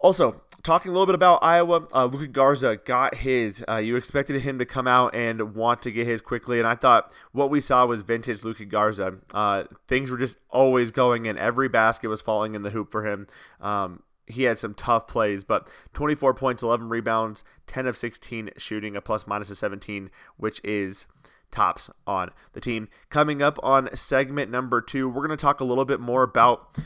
Also, 0.00 0.42
talking 0.62 0.90
a 0.90 0.92
little 0.92 1.06
bit 1.06 1.16
about 1.16 1.42
Iowa, 1.42 1.88
uh, 1.92 2.04
Luka 2.04 2.28
Garza 2.28 2.78
got 2.84 3.16
his. 3.16 3.64
Uh, 3.68 3.76
you 3.76 3.96
expected 3.96 4.40
him 4.42 4.58
to 4.60 4.64
come 4.64 4.86
out 4.86 5.12
and 5.12 5.56
want 5.56 5.82
to 5.82 5.90
get 5.90 6.06
his 6.06 6.20
quickly, 6.20 6.60
and 6.60 6.68
I 6.68 6.76
thought 6.76 7.12
what 7.32 7.50
we 7.50 7.60
saw 7.60 7.84
was 7.84 8.02
vintage 8.02 8.44
Luka 8.44 8.64
Garza. 8.64 9.16
Uh, 9.34 9.64
things 9.88 10.10
were 10.10 10.18
just 10.18 10.36
always 10.50 10.92
going 10.92 11.26
in. 11.26 11.36
Every 11.36 11.68
basket 11.68 12.08
was 12.08 12.20
falling 12.20 12.54
in 12.54 12.62
the 12.62 12.70
hoop 12.70 12.92
for 12.92 13.04
him. 13.04 13.26
Um, 13.60 14.02
he 14.28 14.44
had 14.44 14.58
some 14.58 14.74
tough 14.74 15.06
plays, 15.06 15.44
but 15.44 15.68
24 15.94 16.34
points, 16.34 16.62
11 16.62 16.88
rebounds, 16.88 17.44
10 17.66 17.86
of 17.86 17.96
16 17.96 18.50
shooting, 18.56 18.96
a 18.96 19.00
plus 19.00 19.26
minus 19.26 19.50
of 19.50 19.58
17, 19.58 20.10
which 20.36 20.60
is 20.64 21.06
tops 21.50 21.90
on 22.06 22.30
the 22.52 22.60
team. 22.60 22.88
Coming 23.08 23.42
up 23.42 23.58
on 23.62 23.94
segment 23.94 24.50
number 24.50 24.80
two, 24.80 25.08
we're 25.08 25.26
going 25.26 25.36
to 25.36 25.36
talk 25.36 25.60
a 25.60 25.64
little 25.64 25.84
bit 25.84 26.00
more 26.00 26.22
about 26.22 26.76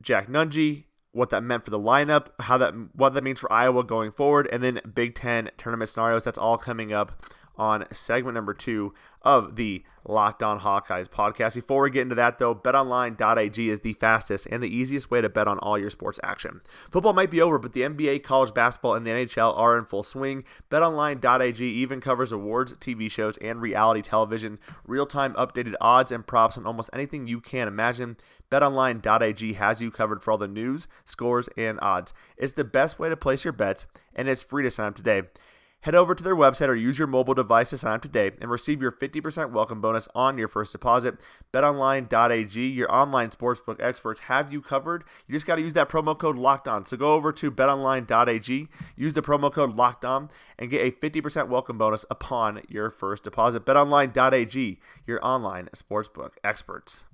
Jack 0.00 0.28
Nunge, 0.28 0.84
what 1.12 1.30
that 1.30 1.42
meant 1.42 1.64
for 1.64 1.70
the 1.70 1.78
lineup, 1.78 2.28
how 2.40 2.58
that 2.58 2.74
what 2.94 3.14
that 3.14 3.22
means 3.22 3.40
for 3.40 3.52
Iowa 3.52 3.84
going 3.84 4.10
forward, 4.10 4.48
and 4.50 4.62
then 4.62 4.80
Big 4.94 5.14
Ten 5.14 5.50
tournament 5.56 5.90
scenarios. 5.90 6.24
That's 6.24 6.38
all 6.38 6.58
coming 6.58 6.92
up 6.92 7.22
on 7.56 7.84
segment 7.92 8.34
number 8.34 8.54
two 8.54 8.94
of 9.22 9.56
the 9.56 9.84
Locked 10.04 10.42
On 10.42 10.60
Hawkeyes 10.60 11.08
podcast. 11.08 11.54
Before 11.54 11.82
we 11.82 11.90
get 11.90 12.02
into 12.02 12.14
that, 12.16 12.38
though, 12.38 12.54
betonline.ag 12.54 13.70
is 13.70 13.80
the 13.80 13.92
fastest 13.92 14.46
and 14.50 14.62
the 14.62 14.74
easiest 14.74 15.10
way 15.10 15.20
to 15.20 15.28
bet 15.28 15.46
on 15.46 15.58
all 15.60 15.78
your 15.78 15.90
sports 15.90 16.18
action. 16.22 16.60
Football 16.90 17.12
might 17.12 17.30
be 17.30 17.40
over, 17.40 17.58
but 17.58 17.72
the 17.72 17.82
NBA, 17.82 18.24
college 18.24 18.52
basketball, 18.52 18.94
and 18.94 19.06
the 19.06 19.12
NHL 19.12 19.56
are 19.56 19.78
in 19.78 19.84
full 19.84 20.02
swing. 20.02 20.44
BetOnline.ag 20.70 21.64
even 21.64 22.00
covers 22.00 22.32
awards, 22.32 22.74
TV 22.74 23.10
shows, 23.10 23.36
and 23.38 23.60
reality 23.60 24.02
television, 24.02 24.58
real 24.86 25.06
time 25.06 25.34
updated 25.34 25.74
odds 25.80 26.10
and 26.10 26.26
props 26.26 26.58
on 26.58 26.66
almost 26.66 26.90
anything 26.92 27.26
you 27.26 27.40
can 27.40 27.68
imagine. 27.68 28.16
BetOnline.ag 28.50 29.54
has 29.54 29.80
you 29.80 29.90
covered 29.90 30.22
for 30.22 30.32
all 30.32 30.38
the 30.38 30.48
news, 30.48 30.88
scores, 31.04 31.48
and 31.56 31.78
odds. 31.80 32.12
It's 32.36 32.52
the 32.52 32.64
best 32.64 32.98
way 32.98 33.08
to 33.08 33.16
place 33.16 33.44
your 33.44 33.52
bets, 33.52 33.86
and 34.14 34.28
it's 34.28 34.42
free 34.42 34.62
to 34.64 34.70
sign 34.70 34.88
up 34.88 34.96
today. 34.96 35.22
Head 35.82 35.96
over 35.96 36.14
to 36.14 36.22
their 36.22 36.36
website 36.36 36.68
or 36.68 36.76
use 36.76 36.96
your 36.96 37.08
mobile 37.08 37.34
device 37.34 37.70
to 37.70 37.76
sign 37.78 37.94
up 37.94 38.02
today 38.02 38.30
and 38.40 38.48
receive 38.48 38.80
your 38.80 38.92
50% 38.92 39.50
welcome 39.50 39.80
bonus 39.80 40.06
on 40.14 40.38
your 40.38 40.46
first 40.46 40.70
deposit. 40.70 41.16
BetOnline.ag, 41.52 42.68
your 42.68 42.94
online 42.94 43.30
sportsbook 43.30 43.80
experts, 43.80 44.20
have 44.20 44.52
you 44.52 44.62
covered. 44.62 45.02
You 45.26 45.32
just 45.32 45.44
got 45.44 45.56
to 45.56 45.60
use 45.60 45.72
that 45.72 45.88
promo 45.88 46.16
code 46.16 46.36
Locked 46.36 46.68
On. 46.68 46.86
So 46.86 46.96
go 46.96 47.14
over 47.14 47.32
to 47.32 47.50
BetOnline.ag, 47.50 48.68
use 48.94 49.14
the 49.14 49.22
promo 49.22 49.52
code 49.52 49.74
Locked 49.74 50.04
On, 50.04 50.30
and 50.56 50.70
get 50.70 50.86
a 50.86 50.92
50% 50.92 51.48
welcome 51.48 51.78
bonus 51.78 52.04
upon 52.08 52.62
your 52.68 52.88
first 52.88 53.24
deposit. 53.24 53.66
BetOnline.ag, 53.66 54.78
your 55.04 55.26
online 55.26 55.68
sportsbook 55.74 56.34
experts. 56.44 57.06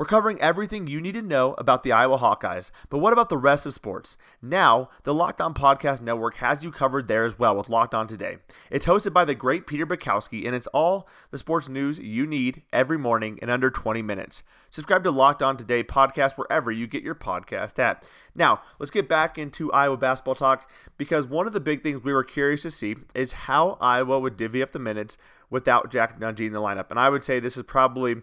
We're 0.00 0.06
covering 0.06 0.40
everything 0.40 0.86
you 0.86 0.98
need 0.98 1.12
to 1.12 1.20
know 1.20 1.54
about 1.58 1.82
the 1.82 1.92
Iowa 1.92 2.16
Hawkeyes, 2.16 2.70
but 2.88 3.00
what 3.00 3.12
about 3.12 3.28
the 3.28 3.36
rest 3.36 3.66
of 3.66 3.74
sports? 3.74 4.16
Now, 4.40 4.88
the 5.02 5.12
Locked 5.12 5.42
On 5.42 5.52
Podcast 5.52 6.00
Network 6.00 6.36
has 6.36 6.64
you 6.64 6.72
covered 6.72 7.06
there 7.06 7.26
as 7.26 7.38
well 7.38 7.54
with 7.54 7.68
Locked 7.68 7.94
On 7.94 8.08
Today. 8.08 8.38
It's 8.70 8.86
hosted 8.86 9.12
by 9.12 9.26
the 9.26 9.34
great 9.34 9.66
Peter 9.66 9.84
Bukowski, 9.84 10.46
and 10.46 10.54
it's 10.54 10.66
all 10.68 11.06
the 11.30 11.36
sports 11.36 11.68
news 11.68 11.98
you 11.98 12.26
need 12.26 12.62
every 12.72 12.96
morning 12.96 13.38
in 13.42 13.50
under 13.50 13.70
20 13.70 14.00
minutes. 14.00 14.42
Subscribe 14.70 15.04
to 15.04 15.10
Locked 15.10 15.42
On 15.42 15.58
Today 15.58 15.84
podcast 15.84 16.38
wherever 16.38 16.72
you 16.72 16.86
get 16.86 17.02
your 17.02 17.14
podcast 17.14 17.78
at. 17.78 18.02
Now, 18.34 18.62
let's 18.78 18.90
get 18.90 19.06
back 19.06 19.36
into 19.36 19.70
Iowa 19.70 19.98
basketball 19.98 20.34
talk 20.34 20.70
because 20.96 21.26
one 21.26 21.46
of 21.46 21.52
the 21.52 21.60
big 21.60 21.82
things 21.82 22.02
we 22.02 22.14
were 22.14 22.24
curious 22.24 22.62
to 22.62 22.70
see 22.70 22.96
is 23.14 23.32
how 23.32 23.76
Iowa 23.82 24.18
would 24.18 24.38
divvy 24.38 24.62
up 24.62 24.70
the 24.70 24.78
minutes 24.78 25.18
without 25.50 25.90
Jack 25.90 26.18
Nunge 26.18 26.46
in 26.46 26.54
the 26.54 26.60
lineup. 26.60 26.90
And 26.90 26.98
I 26.98 27.10
would 27.10 27.22
say 27.22 27.38
this 27.38 27.58
is 27.58 27.64
probably 27.64 28.22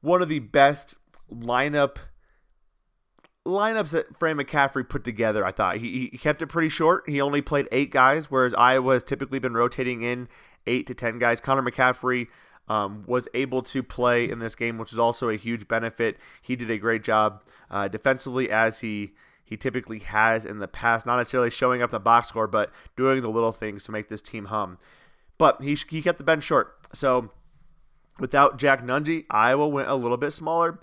one 0.00 0.22
of 0.22 0.28
the 0.28 0.40
best 0.40 0.96
lineup 1.32 1.96
lineups 3.46 3.90
that 3.90 4.16
Fran 4.18 4.36
McCaffrey 4.36 4.86
put 4.86 5.04
together. 5.04 5.44
I 5.44 5.50
thought 5.50 5.78
he, 5.78 6.08
he 6.12 6.18
kept 6.18 6.42
it 6.42 6.48
pretty 6.48 6.68
short. 6.68 7.08
He 7.08 7.20
only 7.20 7.40
played 7.40 7.66
eight 7.72 7.90
guys, 7.90 8.30
whereas 8.30 8.52
Iowa 8.54 8.92
has 8.92 9.04
typically 9.04 9.38
been 9.38 9.54
rotating 9.54 10.02
in 10.02 10.28
eight 10.66 10.86
to 10.88 10.94
ten 10.94 11.18
guys. 11.18 11.40
Connor 11.40 11.62
McCaffrey 11.62 12.28
um, 12.68 13.04
was 13.06 13.26
able 13.32 13.62
to 13.62 13.82
play 13.82 14.28
in 14.28 14.38
this 14.38 14.54
game, 14.54 14.76
which 14.76 14.92
is 14.92 14.98
also 14.98 15.30
a 15.30 15.36
huge 15.36 15.66
benefit. 15.66 16.18
He 16.42 16.56
did 16.56 16.70
a 16.70 16.78
great 16.78 17.02
job 17.02 17.42
uh, 17.70 17.88
defensively, 17.88 18.50
as 18.50 18.80
he 18.80 19.12
he 19.42 19.56
typically 19.56 20.00
has 20.00 20.44
in 20.44 20.58
the 20.58 20.68
past. 20.68 21.06
Not 21.06 21.16
necessarily 21.16 21.50
showing 21.50 21.80
up 21.82 21.90
the 21.90 21.98
box 21.98 22.28
score, 22.28 22.46
but 22.46 22.70
doing 22.96 23.22
the 23.22 23.30
little 23.30 23.52
things 23.52 23.82
to 23.84 23.92
make 23.92 24.08
this 24.08 24.20
team 24.20 24.46
hum. 24.46 24.78
But 25.38 25.62
he 25.62 25.74
he 25.88 26.02
kept 26.02 26.18
the 26.18 26.24
bench 26.24 26.44
short, 26.44 26.76
so 26.92 27.30
Without 28.18 28.58
Jack 28.58 28.82
Nunge, 28.82 29.24
Iowa 29.30 29.68
went 29.68 29.88
a 29.88 29.94
little 29.94 30.16
bit 30.16 30.32
smaller. 30.32 30.80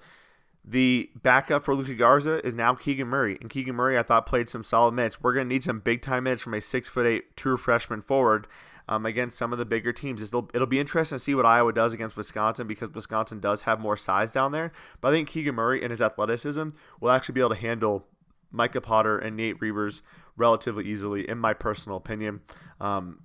The 0.63 1.11
backup 1.21 1.63
for 1.63 1.75
Luka 1.75 1.93
Garza 1.93 2.43
is 2.45 2.55
now 2.55 2.73
Keegan 2.73 3.07
Murray, 3.07 3.37
and 3.39 3.51
Keegan 3.51 3.75
Murray 3.75 3.99
I 3.99 4.03
thought 4.03 4.25
played 4.25 4.49
some 4.49 4.63
solid 4.63 4.93
minutes. 4.93 5.21
We're 5.21 5.33
going 5.33 5.47
to 5.47 5.53
need 5.53 5.63
some 5.63 5.79
big 5.79 6.01
time 6.01 6.23
minutes 6.23 6.41
from 6.41 6.55
a 6.55 6.61
six 6.61 6.89
foot 6.89 7.05
eight 7.05 7.37
true 7.37 7.55
freshman 7.55 8.01
forward 8.01 8.47
um, 8.87 9.05
against 9.05 9.37
some 9.37 9.51
of 9.51 9.59
the 9.59 9.65
bigger 9.65 9.93
teams. 9.93 10.21
It'll, 10.21 10.49
it'll 10.53 10.65
be 10.65 10.79
interesting 10.79 11.17
to 11.17 11.23
see 11.23 11.35
what 11.35 11.45
Iowa 11.45 11.71
does 11.71 11.93
against 11.93 12.17
Wisconsin 12.17 12.65
because 12.65 12.89
Wisconsin 12.91 13.39
does 13.39 13.63
have 13.63 13.79
more 13.79 13.97
size 13.97 14.31
down 14.31 14.51
there. 14.51 14.71
But 15.01 15.09
I 15.09 15.11
think 15.11 15.29
Keegan 15.29 15.55
Murray 15.55 15.81
and 15.83 15.91
his 15.91 16.01
athleticism 16.01 16.69
will 16.99 17.11
actually 17.11 17.33
be 17.33 17.41
able 17.41 17.51
to 17.51 17.61
handle 17.61 18.07
Micah 18.51 18.81
Potter 18.81 19.19
and 19.19 19.35
Nate 19.35 19.61
Reuvers 19.61 20.01
relatively 20.37 20.85
easily, 20.85 21.29
in 21.29 21.37
my 21.37 21.53
personal 21.53 21.97
opinion. 21.97 22.41
Um, 22.79 23.19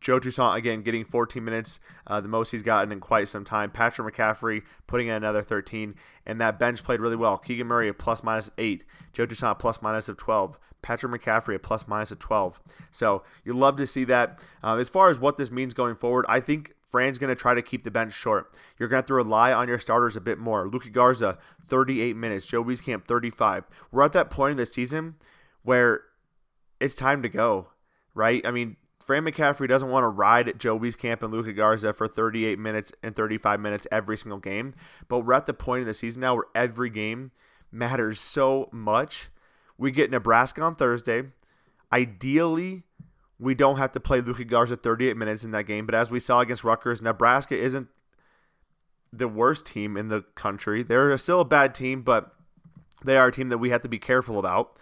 Joe 0.00 0.18
Toussaint 0.18 0.56
again 0.56 0.82
getting 0.82 1.04
14 1.04 1.44
minutes, 1.44 1.80
uh, 2.06 2.20
the 2.20 2.28
most 2.28 2.50
he's 2.50 2.62
gotten 2.62 2.92
in 2.92 3.00
quite 3.00 3.28
some 3.28 3.44
time. 3.44 3.70
Patrick 3.70 4.14
McCaffrey 4.14 4.62
putting 4.86 5.08
in 5.08 5.14
another 5.14 5.42
13, 5.42 5.94
and 6.26 6.40
that 6.40 6.58
bench 6.58 6.82
played 6.82 7.00
really 7.00 7.16
well. 7.16 7.38
Keegan 7.38 7.66
Murray 7.66 7.88
a 7.88 7.94
plus 7.94 8.22
minus 8.22 8.50
eight, 8.58 8.84
Joe 9.12 9.26
Toussaint 9.26 9.58
plus 9.58 9.82
minus 9.82 10.08
of 10.08 10.16
12, 10.16 10.58
Patrick 10.82 11.12
McCaffrey 11.12 11.54
a 11.54 11.58
plus 11.58 11.86
minus 11.88 12.10
of 12.10 12.18
12. 12.18 12.62
So 12.90 13.22
you 13.44 13.52
love 13.52 13.76
to 13.76 13.86
see 13.86 14.04
that. 14.04 14.38
Uh, 14.62 14.76
as 14.76 14.88
far 14.88 15.10
as 15.10 15.18
what 15.18 15.36
this 15.36 15.50
means 15.50 15.74
going 15.74 15.96
forward, 15.96 16.24
I 16.28 16.40
think 16.40 16.74
Fran's 16.88 17.18
going 17.18 17.28
to 17.28 17.40
try 17.40 17.54
to 17.54 17.62
keep 17.62 17.84
the 17.84 17.90
bench 17.90 18.14
short. 18.14 18.52
You're 18.78 18.88
going 18.88 18.96
to 18.96 19.02
have 19.02 19.06
to 19.06 19.14
rely 19.14 19.52
on 19.52 19.68
your 19.68 19.78
starters 19.78 20.16
a 20.16 20.20
bit 20.20 20.38
more. 20.38 20.66
Luka 20.66 20.88
Garza, 20.88 21.38
38 21.68 22.16
minutes. 22.16 22.46
Joe 22.46 22.64
Wieskamp, 22.64 23.06
35. 23.06 23.64
We're 23.92 24.04
at 24.04 24.12
that 24.14 24.30
point 24.30 24.52
in 24.52 24.56
the 24.56 24.66
season 24.66 25.16
where 25.62 26.02
it's 26.80 26.94
time 26.94 27.22
to 27.22 27.28
go, 27.28 27.68
right? 28.14 28.44
I 28.46 28.50
mean, 28.50 28.76
Fran 29.08 29.24
McCaffrey 29.24 29.66
doesn't 29.66 29.88
want 29.88 30.04
to 30.04 30.08
ride 30.08 30.50
at 30.50 30.58
Joe 30.58 30.78
Wieskamp 30.78 31.22
and 31.22 31.32
Luka 31.32 31.54
Garza 31.54 31.94
for 31.94 32.06
38 32.06 32.58
minutes 32.58 32.92
and 33.02 33.16
35 33.16 33.58
minutes 33.58 33.86
every 33.90 34.18
single 34.18 34.38
game. 34.38 34.74
But 35.08 35.20
we're 35.20 35.32
at 35.32 35.46
the 35.46 35.54
point 35.54 35.80
in 35.80 35.86
the 35.86 35.94
season 35.94 36.20
now 36.20 36.34
where 36.34 36.44
every 36.54 36.90
game 36.90 37.30
matters 37.72 38.20
so 38.20 38.68
much. 38.70 39.30
We 39.78 39.92
get 39.92 40.10
Nebraska 40.10 40.60
on 40.60 40.74
Thursday. 40.74 41.22
Ideally, 41.90 42.82
we 43.40 43.54
don't 43.54 43.78
have 43.78 43.92
to 43.92 44.00
play 44.00 44.20
Luka 44.20 44.44
Garza 44.44 44.76
38 44.76 45.16
minutes 45.16 45.42
in 45.42 45.52
that 45.52 45.64
game. 45.64 45.86
But 45.86 45.94
as 45.94 46.10
we 46.10 46.20
saw 46.20 46.40
against 46.40 46.62
Rutgers, 46.62 47.00
Nebraska 47.00 47.58
isn't 47.58 47.88
the 49.10 49.26
worst 49.26 49.64
team 49.64 49.96
in 49.96 50.08
the 50.08 50.20
country. 50.34 50.82
They're 50.82 51.16
still 51.16 51.40
a 51.40 51.46
bad 51.46 51.74
team, 51.74 52.02
but 52.02 52.34
they 53.02 53.16
are 53.16 53.28
a 53.28 53.32
team 53.32 53.48
that 53.48 53.56
we 53.56 53.70
have 53.70 53.80
to 53.80 53.88
be 53.88 53.98
careful 53.98 54.38
about. 54.38 54.76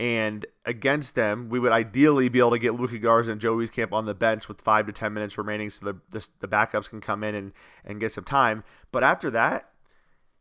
And 0.00 0.46
against 0.64 1.14
them, 1.14 1.50
we 1.50 1.60
would 1.60 1.72
ideally 1.72 2.30
be 2.30 2.38
able 2.38 2.52
to 2.52 2.58
get 2.58 2.72
Luka 2.72 2.96
Garza 2.98 3.32
and 3.32 3.40
Joe 3.40 3.56
Wieskamp 3.56 3.92
on 3.92 4.06
the 4.06 4.14
bench 4.14 4.48
with 4.48 4.62
five 4.62 4.86
to 4.86 4.92
ten 4.92 5.12
minutes 5.12 5.36
remaining, 5.36 5.68
so 5.68 5.84
the, 5.84 6.00
the, 6.08 6.26
the 6.38 6.48
backups 6.48 6.88
can 6.88 7.02
come 7.02 7.22
in 7.22 7.34
and 7.34 7.52
and 7.84 8.00
get 8.00 8.10
some 8.10 8.24
time. 8.24 8.64
But 8.92 9.04
after 9.04 9.30
that, 9.32 9.70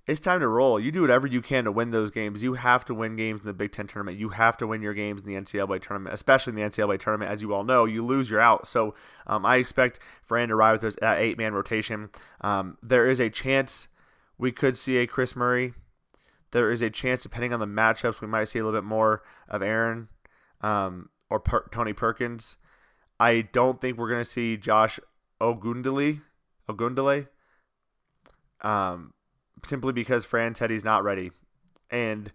it's 0.08 0.22
time 0.22 0.40
to 0.40 0.48
roll. 0.48 0.80
You 0.80 0.94
do 0.94 1.02
whatever 1.02 1.28
you 1.28 1.42
can 1.42 1.66
to 1.66 1.74
win 1.74 1.92
those 1.92 2.10
games. 2.10 2.42
You 2.42 2.54
have 2.54 2.86
to 2.86 2.94
win 2.94 3.18
games 3.18 3.42
in 3.42 3.48
the 3.48 3.54
Big 3.54 3.74
Ten 3.74 3.86
tournament. 3.86 4.18
You 4.18 4.30
have 4.30 4.56
to 4.60 4.66
win 4.66 4.82
your 4.82 4.94
games 4.94 5.24
in 5.24 5.28
the 5.28 5.36
NCAA 5.36 5.82
tournament, 5.82 6.14
especially 6.14 6.52
in 6.52 6.56
the 6.56 6.62
NCAA 6.62 6.98
tournament. 6.98 7.30
As 7.30 7.42
you 7.42 7.54
all 7.54 7.66
know, 7.66 7.84
you 7.84 8.06
lose, 8.06 8.30
you're 8.30 8.40
out. 8.40 8.66
So 8.66 8.96
um, 9.28 9.46
I 9.46 9.58
expect 9.58 10.00
Fran 10.24 10.48
to 10.48 10.56
ride 10.56 10.82
with 10.82 10.96
that 11.02 11.20
eight 11.20 11.38
man 11.38 11.54
rotation. 11.54 12.12
Um, 12.40 12.78
there 12.82 13.08
is 13.08 13.20
a 13.20 13.30
chance 13.30 13.90
we 14.38 14.54
could 14.54 14.78
see 14.78 15.00
a 15.00 15.06
Chris 15.06 15.36
Murray 15.36 15.74
there 16.52 16.72
is 16.72 16.82
a 16.82 16.90
chance, 16.90 17.24
depending 17.24 17.54
on 17.54 17.60
the 17.60 17.68
matchups, 17.68 18.22
we 18.22 18.28
might 18.28 18.46
see 18.46 18.60
a 18.60 18.64
little 18.64 18.80
bit 18.80 18.86
more 18.86 19.22
of 19.48 19.62
Ahron 19.62 20.08
um, 20.62 21.10
or 21.30 21.40
per- 21.40 21.68
Tony 21.72 21.94
Perkins. 21.94 22.58
I 23.20 23.42
don't 23.42 23.82
think 23.82 23.98
we're 23.98 24.10
going 24.10 24.24
to 24.24 24.30
see 24.30 24.58
Josh 24.58 25.00
Ogundele, 25.42 26.22
Ogundele, 26.70 27.28
um, 28.62 29.14
simply 29.66 29.94
because 29.94 30.26
Fran 30.26 30.56
said 30.56 30.70
he's 30.70 30.86
not 30.86 31.04
ready. 31.04 31.32
And 31.90 32.32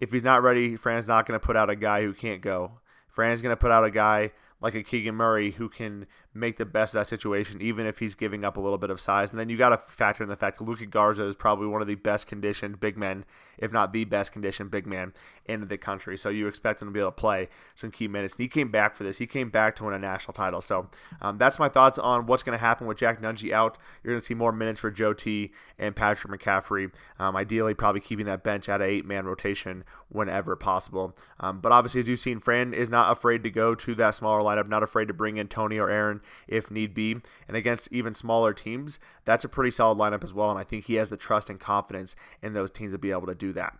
if 0.00 0.12
he's 0.12 0.24
not 0.24 0.42
ready, 0.42 0.76
Fran's 0.76 1.08
not 1.08 1.26
going 1.26 1.38
to 1.38 1.44
put 1.44 1.56
out 1.56 1.70
a 1.70 1.76
guy 1.76 2.02
who 2.02 2.12
can't 2.12 2.40
go. 2.40 2.80
Fran's 3.08 3.42
going 3.42 3.52
to 3.52 3.56
put 3.56 3.70
out 3.70 3.84
a 3.84 3.90
guy 3.90 4.32
like 4.60 4.74
a 4.74 4.82
Keegan 4.82 5.14
Murray 5.14 5.52
who 5.52 5.68
can 5.68 6.06
make 6.34 6.56
the 6.56 6.64
best 6.64 6.94
of 6.94 7.00
that 7.00 7.06
situation, 7.06 7.62
even 7.62 7.86
if 7.86 8.00
he's 8.00 8.16
giving 8.16 8.44
up 8.44 8.56
a 8.56 8.60
little 8.60 8.76
bit 8.76 8.90
of 8.90 9.00
size. 9.00 9.30
And 9.30 9.38
then 9.38 9.48
you 9.48 9.56
got 9.56 9.68
to 9.68 9.78
factor 9.78 10.24
in 10.24 10.28
the 10.28 10.36
fact 10.36 10.58
that 10.58 10.64
Luka 10.64 10.84
Garza 10.84 11.24
is 11.26 11.36
probably 11.36 11.68
one 11.68 11.80
of 11.80 11.86
the 11.86 11.94
best 11.94 12.26
conditioned 12.26 12.80
big 12.80 12.98
men, 12.98 13.24
if 13.56 13.72
not 13.72 13.92
the 13.92 14.04
best 14.04 14.32
conditioned 14.32 14.70
big 14.70 14.84
man 14.84 15.12
in 15.46 15.68
the 15.68 15.78
country. 15.78 16.18
So 16.18 16.30
you 16.30 16.48
expect 16.48 16.82
him 16.82 16.88
to 16.88 16.92
be 16.92 16.98
able 16.98 17.12
to 17.12 17.16
play 17.16 17.48
some 17.76 17.92
key 17.92 18.08
minutes. 18.08 18.34
And 18.34 18.40
he 18.40 18.48
came 18.48 18.70
back 18.70 18.96
for 18.96 19.04
this. 19.04 19.18
He 19.18 19.28
came 19.28 19.48
back 19.48 19.76
to 19.76 19.84
win 19.84 19.94
a 19.94 19.98
national 19.98 20.32
title. 20.32 20.60
So 20.60 20.90
um, 21.22 21.38
that's 21.38 21.58
my 21.60 21.68
thoughts 21.68 21.98
on 21.98 22.26
what's 22.26 22.42
going 22.42 22.58
to 22.58 22.62
happen 22.62 22.88
with 22.88 22.98
Jack 22.98 23.22
Nunge 23.22 23.52
out. 23.52 23.78
You're 24.02 24.14
going 24.14 24.20
to 24.20 24.26
see 24.26 24.34
more 24.34 24.52
minutes 24.52 24.80
for 24.80 24.90
Joe 24.90 25.12
T 25.12 25.52
and 25.78 25.94
Patrick 25.94 26.40
McCaffrey. 26.40 26.90
Um, 27.20 27.36
ideally, 27.36 27.74
probably 27.74 28.00
keeping 28.00 28.26
that 28.26 28.42
bench 28.42 28.68
at 28.68 28.80
an 28.80 28.88
eight 28.88 29.06
man 29.06 29.24
rotation 29.24 29.84
whenever 30.08 30.56
possible. 30.56 31.16
Um, 31.38 31.60
but 31.60 31.70
obviously, 31.70 32.00
as 32.00 32.08
you've 32.08 32.18
seen, 32.18 32.40
Fran 32.40 32.74
is 32.74 32.90
not 32.90 33.12
afraid 33.12 33.44
to 33.44 33.50
go 33.50 33.76
to 33.76 33.94
that 33.94 34.16
smaller 34.16 34.42
lineup, 34.42 34.68
not 34.68 34.82
afraid 34.82 35.06
to 35.06 35.14
bring 35.14 35.36
in 35.36 35.46
Tony 35.46 35.78
or 35.78 35.88
Ahron 35.88 36.22
if 36.48 36.70
need 36.70 36.94
be. 36.94 37.16
And 37.48 37.56
against 37.56 37.88
even 37.92 38.14
smaller 38.14 38.52
teams, 38.52 38.98
that's 39.24 39.44
a 39.44 39.48
pretty 39.48 39.70
solid 39.70 39.98
lineup 39.98 40.24
as 40.24 40.34
well. 40.34 40.50
And 40.50 40.58
I 40.58 40.64
think 40.64 40.84
he 40.84 40.94
has 40.94 41.08
the 41.08 41.16
trust 41.16 41.50
and 41.50 41.60
confidence 41.60 42.16
in 42.42 42.52
those 42.52 42.70
teams 42.70 42.92
to 42.92 42.98
be 42.98 43.10
able 43.10 43.26
to 43.26 43.34
do 43.34 43.52
that. 43.52 43.76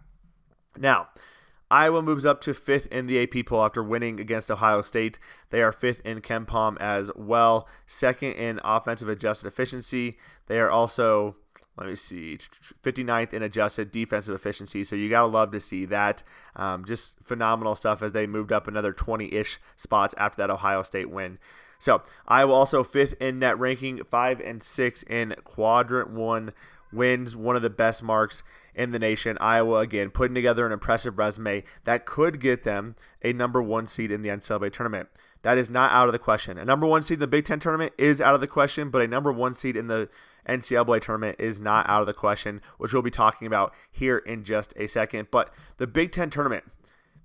Now, 0.76 1.08
Iowa 1.70 2.02
moves 2.02 2.24
up 2.24 2.40
to 2.42 2.54
fifth 2.54 2.86
in 2.86 3.06
the 3.06 3.22
AP 3.22 3.46
poll 3.46 3.64
after 3.64 3.82
winning 3.82 4.20
against 4.20 4.50
Ohio 4.50 4.82
State. 4.82 5.18
They 5.50 5.62
are 5.62 5.72
fifth 5.72 6.02
in 6.04 6.20
KenPom 6.20 6.76
as 6.78 7.10
well, 7.16 7.66
second 7.86 8.34
in 8.34 8.60
offensive 8.62 9.08
adjusted 9.08 9.48
efficiency. 9.48 10.18
They 10.46 10.60
are 10.60 10.70
also, 10.70 11.36
let 11.76 11.88
me 11.88 11.96
see, 11.96 12.38
59th 12.82 13.32
in 13.32 13.42
adjusted 13.42 13.90
defensive 13.90 14.34
efficiency. 14.34 14.84
So 14.84 14.94
you 14.94 15.08
got 15.08 15.22
to 15.22 15.26
love 15.26 15.52
to 15.52 15.60
see 15.60 15.84
that. 15.86 16.22
Um, 16.54 16.84
just 16.84 17.16
phenomenal 17.24 17.74
stuff 17.74 18.02
as 18.02 18.12
they 18.12 18.26
moved 18.26 18.52
up 18.52 18.68
another 18.68 18.92
20 18.92 19.32
ish 19.32 19.58
spots 19.74 20.14
after 20.18 20.36
that 20.42 20.50
Ohio 20.50 20.82
State 20.82 21.10
win. 21.10 21.38
So 21.84 22.00
Iowa 22.26 22.54
also 22.54 22.82
fifth 22.82 23.12
in 23.20 23.38
net 23.38 23.58
ranking, 23.58 24.02
five 24.04 24.40
and 24.40 24.62
six 24.62 25.02
in 25.02 25.34
quadrant 25.44 26.08
one 26.08 26.54
wins, 26.90 27.36
one 27.36 27.56
of 27.56 27.62
the 27.62 27.68
best 27.68 28.02
marks 28.02 28.42
in 28.74 28.92
the 28.92 28.98
nation. 28.98 29.36
Iowa 29.38 29.80
again 29.80 30.08
putting 30.08 30.34
together 30.34 30.64
an 30.64 30.72
impressive 30.72 31.18
resume 31.18 31.62
that 31.84 32.06
could 32.06 32.40
get 32.40 32.62
them 32.62 32.96
a 33.20 33.34
number 33.34 33.62
one 33.62 33.86
seed 33.86 34.10
in 34.10 34.22
the 34.22 34.30
NCAA 34.30 34.72
tournament. 34.72 35.10
That 35.42 35.58
is 35.58 35.68
not 35.68 35.92
out 35.92 36.08
of 36.08 36.14
the 36.14 36.18
question. 36.18 36.56
A 36.56 36.64
number 36.64 36.86
one 36.86 37.02
seed 37.02 37.16
in 37.16 37.20
the 37.20 37.26
Big 37.26 37.44
Ten 37.44 37.60
tournament 37.60 37.92
is 37.98 38.18
out 38.18 38.34
of 38.34 38.40
the 38.40 38.46
question, 38.46 38.88
but 38.88 39.02
a 39.02 39.06
number 39.06 39.30
one 39.30 39.52
seed 39.52 39.76
in 39.76 39.88
the 39.88 40.08
NCAA 40.48 41.02
tournament 41.02 41.36
is 41.38 41.60
not 41.60 41.86
out 41.86 42.00
of 42.00 42.06
the 42.06 42.14
question, 42.14 42.62
which 42.78 42.94
we'll 42.94 43.02
be 43.02 43.10
talking 43.10 43.46
about 43.46 43.74
here 43.92 44.16
in 44.16 44.42
just 44.42 44.72
a 44.78 44.86
second. 44.86 45.28
But 45.30 45.52
the 45.76 45.86
Big 45.86 46.12
Ten 46.12 46.30
tournament, 46.30 46.64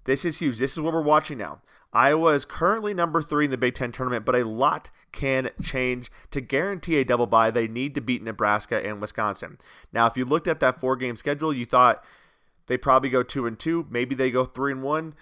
this 0.04 0.26
is 0.26 0.40
huge. 0.40 0.58
This 0.58 0.74
is 0.74 0.82
what 0.82 0.92
we're 0.92 1.02
watching 1.02 1.38
now. 1.38 1.62
Iowa 1.92 2.34
is 2.34 2.46
currently 2.46 2.94
number 2.94 3.22
three 3.22 3.46
in 3.46 3.52
the 3.52 3.58
Big 3.58 3.74
Ten 3.74 3.92
tournament, 3.92 4.26
but 4.26 4.36
a 4.36 4.46
lot 4.46 4.92
can 5.12 5.50
change. 5.62 6.12
To 6.32 6.42
guarantee 6.42 6.98
a 6.98 7.06
double 7.06 7.26
bye, 7.26 7.50
they 7.50 7.68
need 7.68 7.96
to 7.96 8.02
beat 8.02 8.22
Nebraska 8.22 8.86
and 8.86 9.02
Wisconsin. 9.02 9.58
Now, 9.92 10.06
if 10.06 10.16
you 10.16 10.26
looked 10.26 10.48
at 10.48 10.60
that 10.60 10.80
four 10.80 10.96
game 10.96 11.16
schedule, 11.16 11.52
you 11.54 11.66
thought 11.66 12.04
they 12.68 12.78
probably 12.78 13.10
go 13.10 13.24
two 13.24 13.48
and 13.48 13.58
two, 13.58 13.88
maybe 13.90 14.14
they 14.14 14.30
go 14.30 14.46
three 14.46 14.72
and 14.72 14.84
one. 14.84 15.16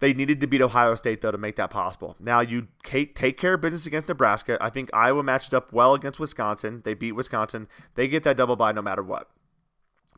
They 0.00 0.12
needed 0.12 0.40
to 0.42 0.46
beat 0.46 0.60
Ohio 0.60 0.96
State 0.96 1.22
though 1.22 1.30
to 1.30 1.38
make 1.38 1.56
that 1.56 1.70
possible. 1.70 2.16
Now 2.20 2.40
you 2.40 2.68
take 2.82 3.38
care 3.38 3.54
of 3.54 3.62
business 3.62 3.86
against 3.86 4.08
Nebraska. 4.08 4.58
I 4.60 4.68
think 4.68 4.90
Iowa 4.92 5.22
matched 5.22 5.54
up 5.54 5.72
well 5.72 5.94
against 5.94 6.20
Wisconsin. 6.20 6.82
They 6.84 6.92
beat 6.92 7.12
Wisconsin. 7.12 7.68
They 7.94 8.08
get 8.08 8.22
that 8.24 8.36
double 8.36 8.56
bye 8.56 8.72
no 8.72 8.82
matter 8.82 9.02
what. 9.02 9.30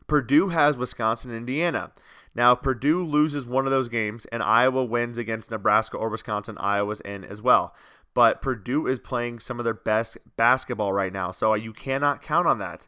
Purdue 0.07 0.49
has 0.49 0.75
Wisconsin 0.75 1.31
and 1.31 1.37
Indiana. 1.37 1.91
Now, 2.37 2.51
if 2.51 2.61
Purdue 2.61 3.03
loses 3.03 3.47
one 3.47 3.65
of 3.65 3.71
those 3.71 3.89
games 3.89 4.25
and 4.27 4.43
Iowa 4.43 4.85
wins 4.85 5.17
against 5.17 5.49
Nebraska 5.49 5.97
or 5.97 6.07
Wisconsin, 6.07 6.55
Iowa's 6.59 7.01
in 7.01 7.25
as 7.25 7.41
well. 7.41 7.73
But 8.13 8.43
Purdue 8.43 8.85
is 8.85 8.99
playing 8.99 9.39
some 9.39 9.57
of 9.59 9.65
their 9.65 9.73
best 9.73 10.19
basketball 10.37 10.93
right 10.93 11.11
now, 11.11 11.31
so 11.31 11.55
you 11.55 11.73
cannot 11.73 12.21
count 12.21 12.47
on 12.47 12.59
that. 12.59 12.85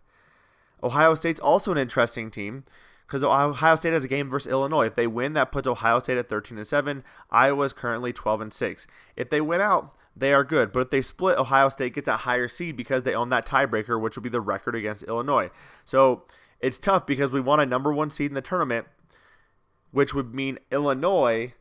Ohio 0.84 1.16
State's 1.16 1.40
also 1.40 1.72
an 1.72 1.80
interesting 1.80 2.30
team 2.30 2.64
because 3.08 3.24
Ohio 3.24 3.76
State 3.76 3.94
has 3.94 4.04
a 4.04 4.08
game 4.08 4.30
versus 4.30 4.52
Illinois. 4.52 4.86
If 4.86 4.96
they 4.96 5.08
win, 5.08 5.34
that 5.34 5.52
puts 5.52 5.68
Ohio 5.68 6.00
State 6.00 6.20
at 6.20 6.30
13 6.30 6.60
and 6.60 6.68
7. 6.68 7.04
Iowa 7.32 7.66
is 7.66 7.74
currently 7.74 8.14
12 8.14 8.42
and 8.42 8.54
6. 8.54 8.88
If 9.16 9.32
they 9.32 9.42
win 9.42 9.62
out, 9.62 9.96
they 10.16 10.32
are 10.32 10.44
good. 10.44 10.72
But 10.72 10.82
if 10.82 10.90
they 10.92 11.02
split, 11.02 11.40
Ohio 11.40 11.70
State 11.70 11.96
gets 11.96 12.08
a 12.08 12.18
higher 12.18 12.48
seed 12.48 12.76
because 12.76 13.02
they 13.02 13.16
own 13.16 13.30
that 13.30 13.48
tiebreaker, 13.48 14.00
which 14.00 14.16
will 14.16 14.24
be 14.24 14.30
the 14.30 14.42
record 14.42 14.76
against 14.76 15.04
Illinois. 15.04 15.50
So 15.84 16.26
it's 16.60 16.78
tough 16.78 17.08
because 17.08 17.32
we 17.32 17.42
want 17.42 17.62
a 17.62 17.66
number 17.66 17.92
one 17.92 18.12
seed 18.12 18.30
in 18.30 18.36
the 18.36 18.42
tournament, 18.42 18.86
which 19.92 20.14
would 20.14 20.34
mean 20.34 20.60
Illinois 20.72 21.54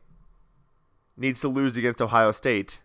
needs 1.17 1.41
to 1.41 1.47
lose 1.47 1.75
against 1.75 2.01
Ohio 2.01 2.31
State 2.31 2.81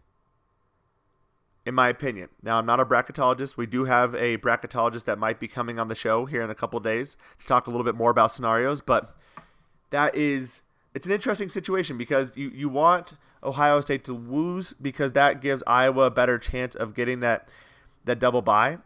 in 1.66 1.74
my 1.74 1.88
opinion. 1.88 2.28
Now, 2.42 2.58
I'm 2.58 2.66
not 2.66 2.80
a 2.80 2.84
bracketologist. 2.84 3.56
We 3.56 3.66
do 3.66 3.84
have 3.84 4.14
a 4.14 4.36
bracketologist 4.38 5.04
that 5.06 5.18
might 5.18 5.40
be 5.40 5.48
coming 5.48 5.78
on 5.78 5.88
the 5.88 5.94
show 5.94 6.26
here 6.26 6.42
in 6.42 6.50
a 6.50 6.54
couple 6.54 6.78
days 6.80 7.16
to 7.40 7.46
talk 7.46 7.66
a 7.66 7.70
little 7.70 7.84
bit 7.84 7.94
more 7.94 8.10
about 8.10 8.30
scenarios, 8.32 8.80
but 8.80 9.16
that 9.90 10.14
is 10.14 10.62
it's 10.94 11.06
an 11.06 11.12
interesting 11.12 11.48
situation 11.48 11.98
because 11.98 12.36
you, 12.36 12.50
you 12.50 12.68
want 12.68 13.14
Ohio 13.42 13.80
State 13.80 14.04
to 14.04 14.12
lose 14.12 14.74
because 14.80 15.12
that 15.12 15.40
gives 15.40 15.62
Iowa 15.66 16.04
a 16.04 16.10
better 16.10 16.38
chance 16.38 16.74
of 16.74 16.94
getting 16.94 17.20
that 17.20 17.48
that 18.04 18.18
double 18.18 18.42
bye. 18.42 18.78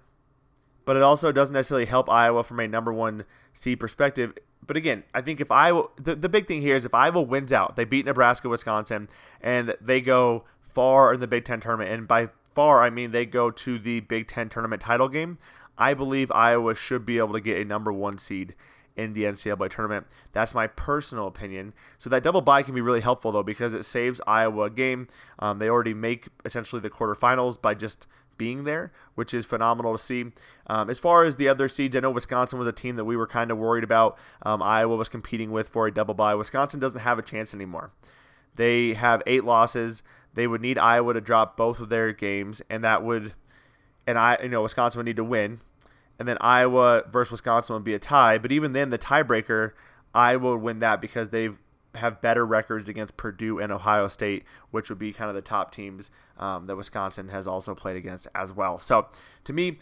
But 0.88 0.96
it 0.96 1.02
also 1.02 1.32
doesn't 1.32 1.52
necessarily 1.52 1.84
help 1.84 2.08
Iowa 2.08 2.42
from 2.42 2.60
a 2.60 2.66
number 2.66 2.94
one 2.94 3.26
seed 3.52 3.78
perspective. 3.78 4.32
But 4.66 4.78
again, 4.78 5.04
I 5.12 5.20
think 5.20 5.38
if 5.38 5.50
Iowa, 5.50 5.88
the, 6.00 6.14
the 6.14 6.30
big 6.30 6.48
thing 6.48 6.62
here 6.62 6.74
is 6.76 6.86
if 6.86 6.94
Iowa 6.94 7.20
wins 7.20 7.52
out, 7.52 7.76
they 7.76 7.84
beat 7.84 8.06
Nebraska, 8.06 8.48
Wisconsin, 8.48 9.10
and 9.42 9.76
they 9.82 10.00
go 10.00 10.44
far 10.62 11.12
in 11.12 11.20
the 11.20 11.26
Big 11.26 11.44
Ten 11.44 11.60
tournament. 11.60 11.90
And 11.90 12.08
by 12.08 12.30
far, 12.54 12.82
I 12.82 12.88
mean 12.88 13.10
they 13.10 13.26
go 13.26 13.50
to 13.50 13.78
the 13.78 14.00
Big 14.00 14.28
Ten 14.28 14.48
tournament 14.48 14.80
title 14.80 15.10
game. 15.10 15.36
I 15.76 15.92
believe 15.92 16.32
Iowa 16.32 16.74
should 16.74 17.04
be 17.04 17.18
able 17.18 17.34
to 17.34 17.40
get 17.42 17.60
a 17.60 17.66
number 17.66 17.92
one 17.92 18.16
seed 18.16 18.54
in 18.96 19.12
the 19.12 19.24
NCAA 19.24 19.68
tournament. 19.68 20.06
That's 20.32 20.54
my 20.54 20.68
personal 20.68 21.26
opinion. 21.26 21.74
So 21.98 22.08
that 22.08 22.22
double 22.22 22.40
bye 22.40 22.62
can 22.62 22.74
be 22.74 22.80
really 22.80 23.02
helpful 23.02 23.30
though 23.30 23.42
because 23.42 23.74
it 23.74 23.84
saves 23.84 24.22
Iowa 24.26 24.62
a 24.64 24.70
game. 24.70 25.06
Um, 25.38 25.58
they 25.58 25.68
already 25.68 25.92
make 25.92 26.28
essentially 26.46 26.80
the 26.80 26.88
quarterfinals 26.88 27.60
by 27.60 27.74
just 27.74 28.06
being 28.38 28.64
there, 28.64 28.92
which 29.14 29.34
is 29.34 29.44
phenomenal 29.44 29.96
to 29.96 30.02
see. 30.02 30.26
Um, 30.68 30.88
as 30.88 30.98
far 30.98 31.24
as 31.24 31.36
the 31.36 31.48
other 31.48 31.68
seeds, 31.68 31.96
I 31.96 32.00
know 32.00 32.10
Wisconsin 32.10 32.58
was 32.58 32.68
a 32.68 32.72
team 32.72 32.96
that 32.96 33.04
we 33.04 33.16
were 33.16 33.26
kind 33.26 33.50
of 33.50 33.58
worried 33.58 33.84
about. 33.84 34.16
Um, 34.42 34.62
Iowa 34.62 34.96
was 34.96 35.08
competing 35.08 35.50
with 35.50 35.68
for 35.68 35.86
a 35.86 35.92
double 35.92 36.14
bye. 36.14 36.34
Wisconsin 36.34 36.80
doesn't 36.80 37.00
have 37.00 37.18
a 37.18 37.22
chance 37.22 37.52
anymore. 37.52 37.90
They 38.54 38.94
have 38.94 39.22
eight 39.26 39.44
losses. 39.44 40.02
They 40.34 40.46
would 40.46 40.60
need 40.60 40.78
Iowa 40.78 41.14
to 41.14 41.20
drop 41.20 41.56
both 41.56 41.80
of 41.80 41.88
their 41.88 42.12
games, 42.12 42.62
and 42.70 42.84
that 42.84 43.02
would, 43.02 43.34
and 44.06 44.18
I, 44.18 44.38
you 44.42 44.48
know, 44.48 44.62
Wisconsin 44.62 45.00
would 45.00 45.06
need 45.06 45.16
to 45.16 45.24
win, 45.24 45.60
and 46.18 46.28
then 46.28 46.38
Iowa 46.40 47.04
versus 47.10 47.32
Wisconsin 47.32 47.74
would 47.74 47.84
be 47.84 47.94
a 47.94 47.98
tie. 47.98 48.38
But 48.38 48.52
even 48.52 48.72
then, 48.72 48.90
the 48.90 48.98
tiebreaker, 48.98 49.72
Iowa 50.14 50.52
would 50.52 50.62
win 50.62 50.78
that 50.80 51.00
because 51.00 51.30
they've 51.30 51.58
have 51.94 52.20
better 52.20 52.44
records 52.44 52.88
against 52.88 53.16
Purdue 53.16 53.58
and 53.58 53.72
Ohio 53.72 54.08
State, 54.08 54.44
which 54.70 54.88
would 54.88 54.98
be 54.98 55.12
kind 55.12 55.28
of 55.28 55.34
the 55.34 55.42
top 55.42 55.72
teams 55.72 56.10
um, 56.38 56.66
that 56.66 56.76
Wisconsin 56.76 57.28
has 57.28 57.46
also 57.46 57.74
played 57.74 57.96
against 57.96 58.28
as 58.34 58.52
well. 58.52 58.78
So 58.78 59.08
to 59.44 59.52
me, 59.52 59.78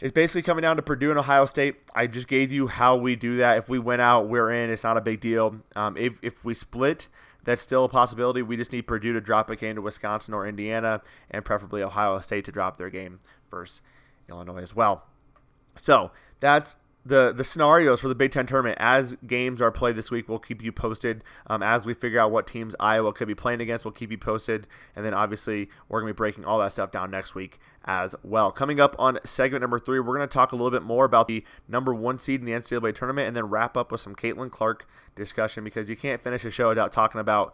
it's 0.00 0.12
basically 0.12 0.42
coming 0.42 0.62
down 0.62 0.76
to 0.76 0.82
Purdue 0.82 1.10
and 1.10 1.18
Ohio 1.18 1.46
State. 1.46 1.76
I 1.94 2.08
just 2.08 2.26
gave 2.26 2.50
you 2.50 2.66
how 2.66 2.96
we 2.96 3.14
do 3.14 3.36
that. 3.36 3.56
If 3.56 3.68
we 3.68 3.78
win 3.78 4.00
out, 4.00 4.28
we're 4.28 4.50
in. 4.50 4.68
It's 4.68 4.82
not 4.82 4.96
a 4.96 5.00
big 5.00 5.20
deal. 5.20 5.60
Um, 5.76 5.96
if, 5.96 6.18
if 6.22 6.44
we 6.44 6.54
split, 6.54 7.08
that's 7.44 7.62
still 7.62 7.84
a 7.84 7.88
possibility. 7.88 8.42
We 8.42 8.56
just 8.56 8.72
need 8.72 8.88
Purdue 8.88 9.12
to 9.12 9.20
drop 9.20 9.48
a 9.48 9.54
game 9.54 9.76
to 9.76 9.82
Wisconsin 9.82 10.34
or 10.34 10.46
Indiana, 10.46 11.02
and 11.30 11.44
preferably 11.44 11.82
Ohio 11.82 12.18
State 12.20 12.44
to 12.46 12.52
drop 12.52 12.78
their 12.78 12.90
game 12.90 13.20
versus 13.48 13.80
Illinois 14.28 14.62
as 14.62 14.74
well. 14.74 15.04
So 15.76 16.10
that's 16.40 16.76
the 17.04 17.32
the 17.32 17.42
scenarios 17.42 18.00
for 18.00 18.08
the 18.08 18.14
Big 18.14 18.30
Ten 18.30 18.46
tournament 18.46 18.76
as 18.80 19.16
games 19.26 19.60
are 19.60 19.72
played 19.72 19.96
this 19.96 20.10
week. 20.10 20.28
We'll 20.28 20.38
keep 20.38 20.62
you 20.62 20.70
posted 20.70 21.24
um, 21.48 21.62
as 21.62 21.84
we 21.84 21.94
figure 21.94 22.20
out 22.20 22.30
what 22.30 22.46
teams 22.46 22.76
Iowa 22.78 23.12
could 23.12 23.26
be 23.26 23.34
playing 23.34 23.60
against. 23.60 23.84
We'll 23.84 23.92
keep 23.92 24.10
you 24.10 24.18
posted, 24.18 24.66
and 24.94 25.04
then 25.04 25.12
obviously 25.12 25.68
we're 25.88 26.00
gonna 26.00 26.12
be 26.12 26.16
breaking 26.16 26.44
all 26.44 26.60
that 26.60 26.72
stuff 26.72 26.92
down 26.92 27.10
next 27.10 27.34
week 27.34 27.58
as 27.84 28.14
well. 28.22 28.52
Coming 28.52 28.78
up 28.78 28.94
on 28.98 29.18
segment 29.24 29.62
number 29.62 29.80
three, 29.80 29.98
we're 29.98 30.14
gonna 30.14 30.28
talk 30.28 30.52
a 30.52 30.56
little 30.56 30.70
bit 30.70 30.82
more 30.82 31.04
about 31.04 31.26
the 31.26 31.44
number 31.66 31.92
one 31.92 32.18
seed 32.18 32.40
in 32.40 32.46
the 32.46 32.52
NCAA 32.52 32.94
tournament, 32.94 33.26
and 33.26 33.36
then 33.36 33.44
wrap 33.44 33.76
up 33.76 33.90
with 33.90 34.00
some 34.00 34.14
Caitlin 34.14 34.50
Clark 34.50 34.86
discussion 35.16 35.64
because 35.64 35.90
you 35.90 35.96
can't 35.96 36.22
finish 36.22 36.44
a 36.44 36.50
show 36.50 36.68
without 36.68 36.92
talking 36.92 37.20
about 37.20 37.52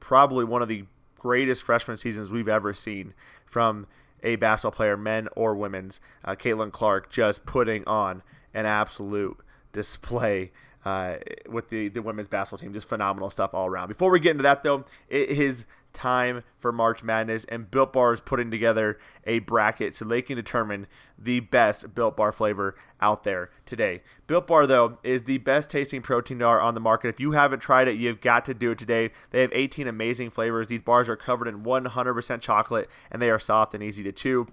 probably 0.00 0.44
one 0.44 0.62
of 0.62 0.68
the 0.68 0.84
greatest 1.18 1.62
freshman 1.62 1.96
seasons 1.96 2.30
we've 2.30 2.48
ever 2.48 2.72
seen 2.72 3.14
from 3.44 3.86
a 4.22 4.36
basketball 4.36 4.72
player, 4.72 4.96
men 4.96 5.28
or 5.36 5.54
women's. 5.54 6.00
Uh, 6.24 6.34
Caitlin 6.34 6.72
Clark 6.72 7.10
just 7.10 7.46
putting 7.46 7.86
on 7.86 8.22
an 8.54 8.66
absolute 8.66 9.38
display 9.72 10.50
uh, 10.84 11.16
with 11.48 11.68
the, 11.70 11.88
the 11.88 12.00
women's 12.00 12.28
basketball 12.28 12.58
team. 12.58 12.72
Just 12.72 12.88
phenomenal 12.88 13.30
stuff 13.30 13.54
all 13.54 13.66
around. 13.66 13.88
Before 13.88 14.10
we 14.10 14.20
get 14.20 14.32
into 14.32 14.42
that, 14.42 14.62
though, 14.62 14.84
it 15.08 15.30
is 15.30 15.64
time 15.92 16.44
for 16.58 16.70
March 16.70 17.02
Madness, 17.02 17.44
and 17.46 17.70
Built 17.70 17.92
Bar 17.92 18.12
is 18.12 18.20
putting 18.20 18.50
together 18.50 18.98
a 19.26 19.40
bracket 19.40 19.94
so 19.94 20.04
they 20.04 20.22
can 20.22 20.36
determine 20.36 20.86
the 21.18 21.40
best 21.40 21.94
Built 21.94 22.16
Bar 22.16 22.30
flavor 22.32 22.74
out 23.00 23.24
there 23.24 23.50
today. 23.66 24.02
Built 24.26 24.46
Bar, 24.46 24.66
though, 24.66 24.98
is 25.02 25.24
the 25.24 25.38
best 25.38 25.70
tasting 25.70 26.02
protein 26.02 26.38
bar 26.38 26.60
on 26.60 26.74
the 26.74 26.80
market. 26.80 27.08
If 27.08 27.20
you 27.20 27.32
haven't 27.32 27.60
tried 27.60 27.88
it, 27.88 27.96
you've 27.96 28.20
got 28.20 28.44
to 28.46 28.54
do 28.54 28.70
it 28.72 28.78
today. 28.78 29.10
They 29.30 29.40
have 29.40 29.50
18 29.52 29.88
amazing 29.88 30.30
flavors. 30.30 30.68
These 30.68 30.82
bars 30.82 31.08
are 31.08 31.16
covered 31.16 31.48
in 31.48 31.64
100% 31.64 32.40
chocolate, 32.40 32.88
and 33.10 33.20
they 33.20 33.30
are 33.30 33.40
soft 33.40 33.74
and 33.74 33.82
easy 33.82 34.02
to 34.04 34.12
chew. 34.12 34.46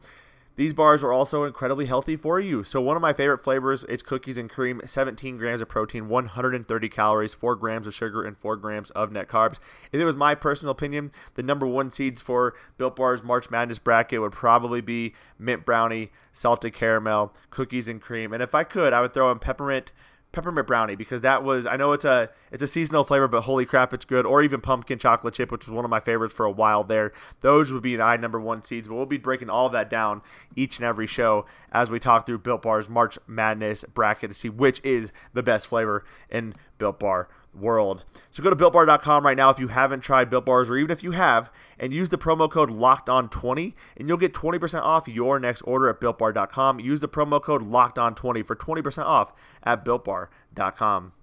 These 0.56 0.74
bars 0.74 1.04
are 1.04 1.12
also 1.12 1.44
incredibly 1.44 1.86
healthy 1.86 2.15
for 2.15 2.39
you. 2.39 2.63
So 2.63 2.80
one 2.80 2.96
of 2.96 3.02
my 3.02 3.12
favorite 3.12 3.39
flavors 3.39 3.84
is 3.84 4.02
cookies 4.02 4.38
and 4.38 4.50
cream, 4.50 4.82
17 4.86 5.38
grams 5.38 5.62
of 5.62 5.68
protein, 5.68 6.08
130 6.08 6.89
calories, 6.89 7.34
4 7.34 7.56
grams 7.56 7.88
of 7.88 7.94
sugar, 7.94 8.24
and 8.24 8.38
4 8.38 8.56
grams 8.56 8.89
of 8.91 9.12
net 9.12 9.28
carbs. 9.28 9.60
If 9.91 10.00
it 10.00 10.06
was 10.06 10.15
my 10.15 10.34
personal 10.34 10.72
opinion, 10.72 11.12
the 11.34 11.44
number 11.44 11.68
one 11.68 11.91
seeds 11.91 12.22
for 12.22 12.54
Built 12.78 12.96
Bar's 12.96 13.24
March 13.24 13.50
Madness 13.50 13.80
bracket 13.80 14.22
would 14.22 14.32
probably 14.32 14.82
be 14.82 15.13
mint 15.38 15.65
brownie, 15.65 16.12
salted 16.32 16.74
caramel, 16.74 17.34
cookies 17.50 17.88
and 17.88 18.02
cream. 18.02 18.32
And 18.32 18.41
if 18.41 18.56
I 18.56 18.63
could, 18.63 18.94
I 18.94 19.02
would 19.02 19.13
throw 19.13 19.32
in 19.32 19.39
peppermint 19.39 19.91
peppermint 20.36 20.67
brownie 20.67 20.95
because 20.95 21.21
that 21.21 21.43
was 21.43 21.65
I 21.65 21.78
know 21.78 21.93
it's 21.93 22.06
a 22.06 22.30
it's 22.52 22.62
a 22.62 22.67
seasonal 22.67 23.04
flavor, 23.04 23.28
but 23.28 23.41
holy 23.41 23.65
crap, 23.65 23.93
it's 23.93 24.06
good. 24.06 24.26
Or 24.26 24.43
even 24.43 24.62
pumpkin 24.62 25.00
chocolate 25.00 25.34
chip, 25.34 25.52
which 25.52 25.65
was 25.65 25.71
one 25.71 25.86
of 25.86 25.89
my 25.89 26.00
favorites 26.00 26.34
for 26.34 26.45
a 26.45 26.52
while 26.52 26.84
there. 26.84 27.13
Those 27.41 27.71
would 27.74 27.82
be 27.82 28.00
I 28.00 28.17
number 28.17 28.39
one 28.39 28.63
seeds, 28.63 28.88
but 28.88 28.95
we'll 28.95 29.06
be 29.06 29.17
breaking 29.17 29.50
all 29.50 29.69
that 29.69 29.89
down 29.89 30.21
each 30.56 30.78
and 30.78 30.86
every 30.86 31.08
show 31.08 31.45
as 31.71 31.89
we 31.89 32.00
talk 32.00 32.26
through 32.26 32.39
Built 32.39 32.62
Bar's 32.62 32.89
March 32.89 33.17
Madness 33.26 33.84
bracket 33.93 34.30
to 34.30 34.36
see 34.36 34.50
which 34.50 34.82
is 34.84 35.12
the 35.34 35.43
best 35.43 35.67
flavor 35.67 36.04
in 36.30 36.54
Built 36.78 37.00
Bar 37.00 37.30
world. 37.56 38.04
So 38.32 38.44
go 38.44 38.50
to 38.50 38.56
builtbar.com 38.56 39.26
right 39.26 39.38
now 39.38 39.50
if 39.50 39.60
you 39.60 39.70
haven't 39.70 40.02
tried 40.02 40.30
Built 40.30 40.46
Bars, 40.46 40.70
or 40.70 40.78
even 40.78 40.91
if 40.91 41.04
you 41.04 41.12
have, 41.12 41.52
and 41.80 41.94
use 41.94 42.10
the 42.10 42.18
promo 42.18 42.50
code 42.50 42.70
Locked 42.70 43.10
On 43.10 43.30
20 43.30 43.76
and 43.98 44.08
you'll 44.08 44.18
get 44.18 44.34
20% 44.34 44.82
off 44.82 45.08
your 45.08 45.39
next 45.39 45.62
order 45.62 45.89
at 45.89 46.00
builtbar.com. 46.00 46.80
Use 46.80 47.00
the 47.00 47.10
promo 47.10 47.41
code 47.41 47.63
Locked 47.63 48.00
On 48.00 48.13
20 48.15 48.44
for 48.44 48.56
20% 48.56 49.04
off 49.04 49.34
at 49.63 49.86
builtbar.com. 49.86 51.13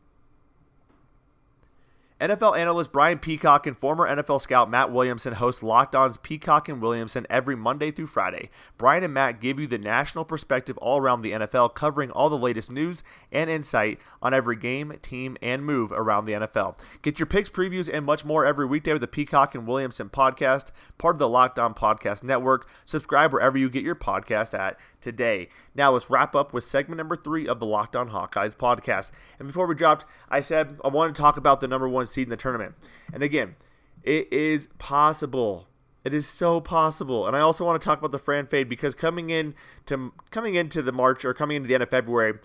NFL 2.22 2.56
analyst 2.56 2.92
Brian 2.92 3.18
Peacock 3.18 3.66
and 3.66 3.76
former 3.76 4.06
NFL 4.06 4.40
scout 4.40 4.70
Matt 4.70 4.92
Williamson 4.92 5.32
host 5.32 5.60
Locked 5.60 5.96
On's 5.96 6.18
Peacock 6.18 6.68
and 6.68 6.80
Williamson 6.80 7.26
every 7.28 7.56
Monday 7.56 7.90
through 7.90 8.06
Friday. 8.06 8.48
Brian 8.78 9.02
and 9.02 9.12
Matt 9.12 9.40
give 9.40 9.58
you 9.58 9.66
the 9.66 9.76
national 9.76 10.24
perspective 10.24 10.78
all 10.78 11.00
around 11.00 11.22
the 11.22 11.32
NFL, 11.32 11.74
covering 11.74 12.12
all 12.12 12.30
the 12.30 12.38
latest 12.38 12.70
news 12.70 13.02
and 13.32 13.50
insight 13.50 13.98
on 14.22 14.32
every 14.32 14.54
game, 14.54 14.92
team, 15.02 15.36
and 15.42 15.66
move 15.66 15.90
around 15.90 16.26
the 16.26 16.34
NFL. 16.34 16.78
Get 17.02 17.18
your 17.18 17.26
picks, 17.26 17.50
previews, 17.50 17.90
and 17.92 18.06
much 18.06 18.24
more 18.24 18.46
every 18.46 18.66
weekday 18.66 18.92
with 18.92 19.00
the 19.00 19.08
Peacock 19.08 19.56
and 19.56 19.66
Williamson 19.66 20.08
podcast, 20.08 20.70
part 20.98 21.16
of 21.16 21.18
the 21.18 21.28
Locked 21.28 21.58
On 21.58 21.74
Podcast 21.74 22.22
Network. 22.22 22.68
Subscribe 22.84 23.32
wherever 23.32 23.58
you 23.58 23.68
get 23.68 23.82
your 23.82 23.96
podcast 23.96 24.56
at 24.56 24.78
today. 25.00 25.48
Now 25.74 25.90
let's 25.90 26.08
wrap 26.08 26.36
up 26.36 26.52
with 26.52 26.62
segment 26.62 26.98
number 26.98 27.16
three 27.16 27.48
of 27.48 27.58
the 27.58 27.66
Locked 27.66 27.96
On 27.96 28.10
Hawkeyes 28.10 28.54
podcast. 28.54 29.10
And 29.40 29.48
before 29.48 29.66
we 29.66 29.74
dropped, 29.74 30.06
I 30.28 30.38
said 30.38 30.78
I 30.84 30.88
wanted 30.88 31.16
to 31.16 31.20
talk 31.20 31.36
about 31.36 31.60
the 31.60 31.66
number 31.66 31.88
one 31.88 32.06
seed 32.12 32.24
in 32.24 32.30
the 32.30 32.36
tournament. 32.36 32.74
And 33.12 33.22
again, 33.22 33.56
it 34.02 34.32
is 34.32 34.68
possible. 34.78 35.68
It 36.04 36.12
is 36.12 36.26
so 36.26 36.60
possible. 36.60 37.26
And 37.26 37.36
I 37.36 37.40
also 37.40 37.64
want 37.64 37.80
to 37.80 37.84
talk 37.84 37.98
about 37.98 38.12
the 38.12 38.18
Fran 38.18 38.46
fade 38.46 38.68
because 38.68 38.94
coming 38.94 39.30
in 39.30 39.54
to 39.86 40.12
coming 40.30 40.54
into 40.54 40.82
the 40.82 40.92
March 40.92 41.24
or 41.24 41.32
coming 41.32 41.56
into 41.56 41.68
the 41.68 41.74
end 41.74 41.82
of 41.82 41.90
February, 41.90 42.38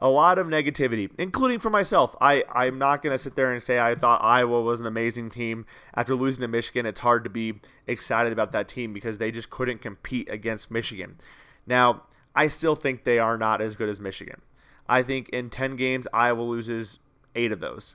a 0.00 0.08
lot 0.08 0.38
of 0.38 0.46
negativity, 0.46 1.10
including 1.18 1.58
for 1.58 1.70
myself. 1.70 2.16
I, 2.20 2.44
I'm 2.52 2.78
not 2.78 3.02
going 3.02 3.12
to 3.12 3.18
sit 3.18 3.36
there 3.36 3.52
and 3.52 3.62
say 3.62 3.78
I 3.78 3.94
thought 3.94 4.24
Iowa 4.24 4.62
was 4.62 4.80
an 4.80 4.86
amazing 4.86 5.30
team. 5.30 5.66
After 5.94 6.14
losing 6.14 6.40
to 6.40 6.48
Michigan, 6.48 6.86
it's 6.86 7.00
hard 7.00 7.22
to 7.24 7.30
be 7.30 7.60
excited 7.86 8.32
about 8.32 8.52
that 8.52 8.66
team 8.66 8.92
because 8.92 9.18
they 9.18 9.30
just 9.30 9.50
couldn't 9.50 9.82
compete 9.82 10.28
against 10.30 10.70
Michigan. 10.70 11.18
Now, 11.66 12.04
I 12.34 12.48
still 12.48 12.74
think 12.74 13.04
they 13.04 13.18
are 13.18 13.36
not 13.36 13.60
as 13.60 13.76
good 13.76 13.88
as 13.88 14.00
Michigan. 14.00 14.40
I 14.88 15.02
think 15.02 15.28
in 15.28 15.50
10 15.50 15.76
games, 15.76 16.08
Iowa 16.12 16.42
loses 16.42 16.98
eight 17.34 17.52
of 17.52 17.60
those. 17.60 17.94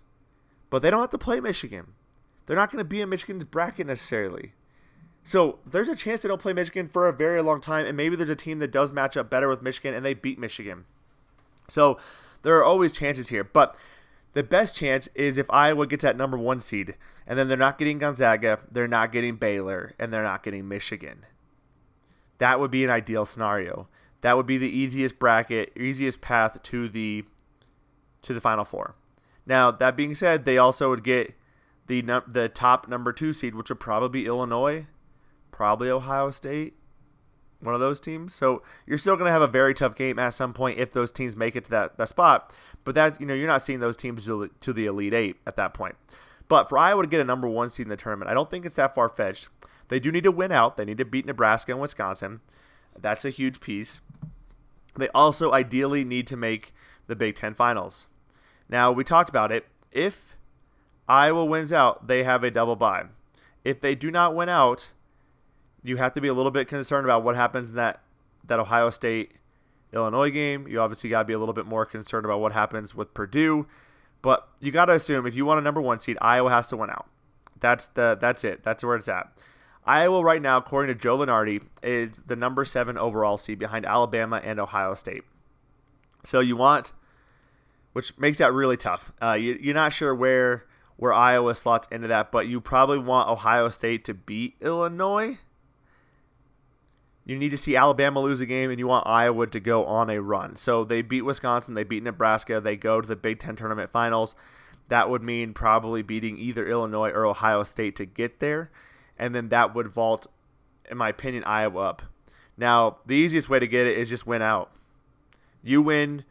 But 0.75 0.81
they 0.81 0.91
don't 0.91 0.99
have 0.99 1.11
to 1.11 1.17
play 1.17 1.39
Michigan. 1.39 1.93
They're 2.45 2.57
not 2.57 2.69
going 2.69 2.83
to 2.83 2.83
be 2.83 2.99
in 2.99 3.07
Michigan's 3.07 3.45
bracket 3.45 3.87
necessarily. 3.87 4.55
So 5.23 5.59
there's 5.65 5.87
a 5.87 5.95
chance 5.95 6.21
they 6.21 6.27
don't 6.27 6.41
play 6.41 6.51
Michigan 6.51 6.89
for 6.89 7.07
a 7.07 7.13
very 7.13 7.41
long 7.41 7.61
time, 7.61 7.85
and 7.85 7.95
maybe 7.95 8.17
there's 8.17 8.29
a 8.29 8.35
team 8.35 8.59
that 8.59 8.73
does 8.73 8.91
match 8.91 9.15
up 9.15 9.29
better 9.29 9.47
with 9.47 9.61
Michigan 9.61 9.93
and 9.93 10.05
they 10.05 10.13
beat 10.13 10.37
Michigan. 10.37 10.83
So 11.69 11.97
there 12.41 12.57
are 12.57 12.63
always 12.65 12.91
chances 12.91 13.29
here. 13.29 13.45
But 13.45 13.77
the 14.33 14.43
best 14.43 14.75
chance 14.75 15.07
is 15.15 15.37
if 15.37 15.49
Iowa 15.49 15.87
gets 15.87 16.03
that 16.03 16.17
number 16.17 16.37
one 16.37 16.59
seed, 16.59 16.97
and 17.25 17.39
then 17.39 17.47
they're 17.47 17.55
not 17.55 17.77
getting 17.77 17.99
Gonzaga, 17.99 18.59
they're 18.69 18.85
not 18.85 19.13
getting 19.13 19.37
Baylor, 19.37 19.93
and 19.97 20.11
they're 20.11 20.23
not 20.23 20.43
getting 20.43 20.67
Michigan. 20.67 21.25
That 22.39 22.59
would 22.59 22.69
be 22.69 22.83
an 22.83 22.89
ideal 22.89 23.23
scenario. 23.23 23.87
That 24.19 24.35
would 24.35 24.45
be 24.45 24.57
the 24.57 24.77
easiest 24.77 25.19
bracket, 25.19 25.71
easiest 25.77 26.19
path 26.19 26.61
to 26.63 26.89
the 26.89 27.23
to 28.23 28.33
the 28.33 28.41
Final 28.41 28.65
Four. 28.65 28.95
Now 29.45 29.71
that 29.71 29.95
being 29.95 30.15
said, 30.15 30.45
they 30.45 30.57
also 30.57 30.89
would 30.89 31.03
get 31.03 31.35
the 31.87 32.01
the 32.27 32.49
top 32.49 32.87
number 32.87 33.13
two 33.13 33.33
seed, 33.33 33.55
which 33.55 33.69
would 33.69 33.79
probably 33.79 34.21
be 34.21 34.25
Illinois, 34.25 34.87
probably 35.51 35.89
Ohio 35.89 36.31
State, 36.31 36.73
one 37.59 37.73
of 37.73 37.79
those 37.79 37.99
teams. 37.99 38.33
So 38.33 38.63
you're 38.85 38.97
still 38.97 39.15
going 39.15 39.27
to 39.27 39.31
have 39.31 39.41
a 39.41 39.47
very 39.47 39.73
tough 39.73 39.95
game 39.95 40.19
at 40.19 40.29
some 40.29 40.53
point 40.53 40.79
if 40.79 40.91
those 40.91 41.11
teams 41.11 41.35
make 41.35 41.55
it 41.55 41.65
to 41.65 41.71
that, 41.71 41.97
that 41.97 42.09
spot. 42.09 42.53
But 42.83 42.95
that 42.95 43.19
you 43.19 43.25
know 43.25 43.33
you're 43.33 43.47
not 43.47 43.61
seeing 43.61 43.79
those 43.79 43.97
teams 43.97 44.25
to, 44.25 44.49
to 44.61 44.73
the 44.73 44.85
Elite 44.85 45.13
Eight 45.13 45.37
at 45.45 45.55
that 45.57 45.73
point. 45.73 45.95
But 46.47 46.69
for 46.69 46.77
Iowa 46.77 47.03
to 47.03 47.09
get 47.09 47.21
a 47.21 47.25
number 47.25 47.47
one 47.47 47.69
seed 47.69 47.87
in 47.87 47.89
the 47.89 47.97
tournament, 47.97 48.29
I 48.29 48.33
don't 48.33 48.49
think 48.49 48.65
it's 48.65 48.75
that 48.75 48.93
far 48.93 49.09
fetched. 49.09 49.49
They 49.87 49.99
do 49.99 50.11
need 50.11 50.23
to 50.23 50.31
win 50.31 50.51
out. 50.51 50.77
They 50.77 50.85
need 50.85 50.97
to 50.99 51.05
beat 51.05 51.25
Nebraska 51.25 51.71
and 51.71 51.81
Wisconsin. 51.81 52.41
That's 52.97 53.25
a 53.25 53.29
huge 53.29 53.59
piece. 53.59 53.99
They 54.97 55.09
also 55.09 55.51
ideally 55.51 56.03
need 56.03 56.27
to 56.27 56.37
make 56.37 56.73
the 57.07 57.15
Big 57.15 57.35
Ten 57.35 57.53
finals. 57.53 58.07
Now 58.69 58.91
we 58.91 59.03
talked 59.03 59.29
about 59.29 59.51
it. 59.51 59.65
If 59.91 60.35
Iowa 61.07 61.45
wins 61.45 61.71
out, 61.71 62.07
they 62.07 62.23
have 62.23 62.43
a 62.43 62.51
double 62.51 62.75
bye. 62.75 63.05
If 63.63 63.81
they 63.81 63.95
do 63.95 64.11
not 64.11 64.35
win 64.35 64.49
out, 64.49 64.89
you 65.83 65.97
have 65.97 66.13
to 66.15 66.21
be 66.21 66.27
a 66.27 66.33
little 66.33 66.51
bit 66.51 66.67
concerned 66.67 67.05
about 67.05 67.23
what 67.23 67.35
happens 67.35 67.71
in 67.71 67.77
that 67.77 68.01
that 68.47 68.59
Ohio 68.59 68.89
State 68.89 69.33
Illinois 69.93 70.29
game. 70.29 70.67
You 70.67 70.81
obviously 70.81 71.09
got 71.09 71.23
to 71.23 71.25
be 71.25 71.33
a 71.33 71.39
little 71.39 71.53
bit 71.53 71.65
more 71.65 71.85
concerned 71.85 72.25
about 72.25 72.39
what 72.39 72.51
happens 72.51 72.93
with 72.93 73.13
Purdue, 73.13 73.67
but 74.21 74.47
you 74.59 74.71
got 74.71 74.85
to 74.85 74.93
assume 74.93 75.25
if 75.25 75.35
you 75.35 75.45
want 75.45 75.59
a 75.59 75.63
number 75.63 75.81
1 75.81 75.99
seed, 75.99 76.17
Iowa 76.21 76.49
has 76.49 76.67
to 76.67 76.77
win 76.77 76.89
out. 76.89 77.07
That's 77.59 77.87
the 77.87 78.17
that's 78.19 78.43
it. 78.43 78.63
That's 78.63 78.83
where 78.83 78.95
it's 78.95 79.09
at. 79.09 79.31
Iowa 79.85 80.23
right 80.23 80.41
now, 80.41 80.57
according 80.57 80.95
to 80.95 80.99
Joe 80.99 81.17
Lunardi, 81.19 81.63
is 81.83 82.21
the 82.25 82.35
number 82.35 82.65
7 82.65 82.97
overall 82.97 83.37
seed 83.37 83.59
behind 83.59 83.85
Alabama 83.85 84.41
and 84.43 84.59
Ohio 84.59 84.95
State. 84.95 85.23
So 86.23 86.39
you 86.39 86.57
want 86.57 86.91
which 87.95 88.17
makes 88.17 88.39
that 88.39 88.51
really 88.51 88.77
tough. 88.77 89.13
Uh, 89.21 89.33
you, 89.33 89.57
you're 89.61 89.73
not 89.73 89.93
sure 89.93 90.13
where 90.13 90.65
where 90.97 91.13
Iowa 91.13 91.55
slots 91.55 91.87
into 91.91 92.07
that, 92.07 92.31
but 92.31 92.47
you 92.47 92.61
probably 92.61 92.99
want 92.99 93.29
Ohio 93.29 93.69
State 93.69 94.05
to 94.05 94.13
beat 94.13 94.55
Illinois 94.61 95.39
you 97.25 97.35
need 97.35 97.49
to 97.49 97.57
see 97.57 97.75
Alabama 97.75 98.19
lose 98.19 98.39
a 98.39 98.45
game 98.45 98.69
and 98.69 98.77
you 98.77 98.87
want 98.87 99.07
Iowa 99.07 99.47
to 99.47 99.59
go 99.59 99.85
on 99.85 100.11
a 100.11 100.21
run. 100.21 100.55
So 100.55 100.83
they 100.83 101.01
beat 101.01 101.23
Wisconsin, 101.23 101.73
they 101.73 101.83
beat 101.83 102.03
Nebraska, 102.03 102.61
they 102.61 102.75
go 102.75 103.01
to 103.01 103.07
the 103.07 103.15
Big 103.15 103.39
Ten 103.39 103.55
tournament 103.55 103.89
finals. 103.89 104.35
That 104.89 105.09
would 105.09 105.23
mean 105.23 105.53
probably 105.53 106.03
beating 106.03 106.37
either 106.37 106.67
Illinois 106.67 107.09
or 107.09 107.25
Ohio 107.25 107.63
State 107.63 107.95
to 107.95 108.05
get 108.05 108.39
there. 108.39 108.69
And 109.17 109.33
then 109.33 109.49
that 109.49 109.73
would 109.73 109.87
vault, 109.87 110.27
in 110.89 110.97
my 110.97 111.09
opinion, 111.09 111.43
Iowa 111.45 111.81
up. 111.81 112.03
Now, 112.57 112.97
the 113.05 113.15
easiest 113.15 113.49
way 113.49 113.57
to 113.57 113.67
get 113.67 113.87
it 113.87 113.97
is 113.97 114.09
just 114.09 114.27
win 114.27 114.43
out. 114.43 114.71
You 115.63 115.81
win 115.81 116.25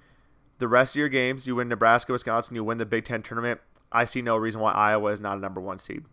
the 0.58 0.68
rest 0.68 0.94
of 0.94 1.00
your 1.00 1.08
games, 1.08 1.46
you 1.46 1.56
win 1.56 1.68
Nebraska, 1.68 2.12
Wisconsin, 2.12 2.54
you 2.56 2.64
win 2.64 2.78
the 2.78 2.86
Big 2.86 3.04
Ten 3.04 3.22
tournament. 3.22 3.60
I 3.92 4.04
see 4.04 4.22
no 4.22 4.36
reason 4.36 4.60
why 4.60 4.72
Iowa 4.72 5.12
is 5.12 5.20
not 5.20 5.36
a 5.36 5.40
number 5.40 5.60
one 5.60 5.78
seed. 5.78 6.04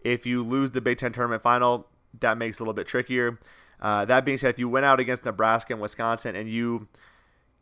If 0.00 0.26
you 0.26 0.42
lose 0.42 0.70
the 0.70 0.80
Big 0.80 0.98
Ten 0.98 1.12
tournament 1.12 1.42
final, 1.42 1.88
that 2.20 2.38
makes 2.38 2.56
it 2.56 2.60
a 2.60 2.62
little 2.64 2.74
bit 2.74 2.86
trickier. 2.86 3.38
Uh, 3.80 4.04
that 4.06 4.24
being 4.24 4.38
said, 4.38 4.50
if 4.50 4.58
you 4.58 4.68
went 4.68 4.86
out 4.86 5.00
against 5.00 5.24
Nebraska 5.24 5.74
and 5.74 5.82
Wisconsin 5.82 6.34
and 6.34 6.50
you 6.50 6.88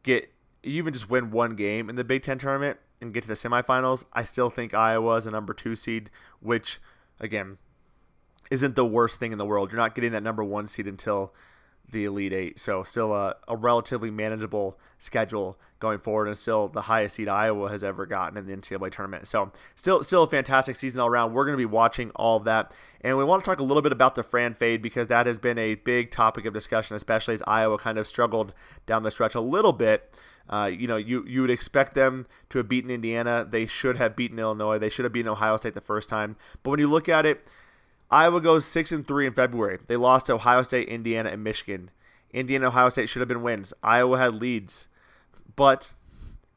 get 0.03 0.31
you 0.63 0.79
even 0.79 0.93
just 0.93 1.11
win 1.11 1.31
one 1.31 1.57
game 1.57 1.91
in 1.91 1.97
the 1.97 2.05
Big 2.05 2.23
Ten 2.23 2.39
tournament 2.39 2.79
and 3.01 3.13
get 3.13 3.23
to 3.23 3.29
the 3.29 3.35
semifinals, 3.35 4.05
I 4.13 4.25
still 4.25 4.51
think 4.51 4.73
Iowa 4.75 5.17
is 5.17 5.27
a 5.27 5.31
number 5.31 5.53
two 5.53 5.75
seed, 5.75 6.11
which 6.41 6.81
again 7.19 7.59
isn't 8.51 8.77
the 8.77 8.85
worst 8.85 9.19
thing 9.19 9.33
in 9.33 9.39
the 9.39 9.45
world. 9.45 9.73
You're 9.73 9.81
not 9.81 9.95
getting 9.95 10.13
that 10.13 10.23
number 10.23 10.45
one 10.45 10.67
seed 10.67 10.87
until 10.87 11.35
the 11.91 12.05
Elite 12.05 12.33
Eight. 12.33 12.59
So 12.59 12.83
still 12.83 13.15
a, 13.15 13.37
a 13.49 13.57
relatively 13.57 14.11
manageable 14.11 14.79
schedule 14.99 15.59
going 15.81 15.99
forward, 15.99 16.29
and 16.29 16.37
still 16.37 16.69
the 16.69 16.83
highest 16.83 17.17
seed 17.17 17.29
Iowa 17.29 17.69
has 17.71 17.85
ever 17.85 18.07
gotten 18.07 18.39
in 18.39 18.47
the 18.47 18.57
NCAA 18.57 18.91
tournament. 18.91 19.27
So 19.27 19.53
still 19.77 20.03
still 20.03 20.23
a 20.23 20.29
fantastic 20.29 20.77
season 20.77 21.01
all 21.01 21.09
around. 21.09 21.35
We're 21.35 21.45
going 21.45 21.57
to 21.57 21.59
be 21.59 21.67
watching 21.67 22.11
all 22.17 22.39
of 22.39 22.45
that, 22.45 22.73
and 23.01 23.17
we 23.17 23.25
want 23.25 23.45
to 23.45 23.47
talk 23.49 23.61
a 23.61 23.65
little 23.65 23.83
bit 23.83 23.93
about 23.93 24.15
the 24.15 24.23
Fran 24.23 24.55
fade 24.55 24.83
because 24.83 25.09
that 25.09 25.27
has 25.27 25.39
been 25.39 25.59
a 25.59 25.75
big 25.75 26.11
topic 26.11 26.47
of 26.47 26.55
discussion, 26.55 26.97
especially 26.97 27.35
as 27.35 27.43
Iowa 27.47 27.79
kind 27.79 27.99
of 27.99 28.07
struggled 28.07 28.55
down 28.87 29.03
the 29.03 29.11
stretch 29.11 29.35
a 29.35 29.41
little 29.41 29.73
bit. 29.73 30.13
Uh, 30.49 30.71
you 30.73 30.87
know, 30.87 30.97
you 30.97 31.25
you 31.27 31.41
would 31.43 31.51
expect 31.51 31.95
them 31.95 32.27
to 32.51 32.59
have 32.59 32.69
beaten 32.69 32.91
Indiana. 32.91 33.47
They 33.49 33.67
should 33.67 33.97
have 33.97 34.17
beaten 34.17 34.39
Illinois. 34.39 34.79
They 34.79 34.89
should 34.89 35.05
have 35.05 35.13
beaten 35.13 35.31
Ohio 35.31 35.57
State 35.57 35.75
the 35.75 35.81
first 35.81 36.09
time. 36.09 36.37
But 36.63 36.71
when 36.71 36.81
you 36.81 36.89
look 36.89 37.09
at 37.09 37.25
it 37.27 37.47
Iowa 38.15 38.41
goes 38.41 38.65
six 38.65 38.93
and 38.93 39.05
three 39.05 39.27
in 39.27 39.33
February. 39.33 39.81
They 39.89 39.97
lost 39.97 40.27
to 40.27 40.35
Ohio 40.35 40.63
State, 40.63 40.87
Indiana, 40.87 41.31
and 41.31 41.43
Michigan. 41.43 41.91
Indiana, 42.33 42.69
Ohio 42.69 42.89
State 42.89 43.09
should 43.09 43.19
have 43.19 43.29
been 43.29 43.43
wins. 43.43 43.75
Iowa 43.83 44.19
had 44.19 44.37
leads, 44.37 44.87
but 45.57 45.93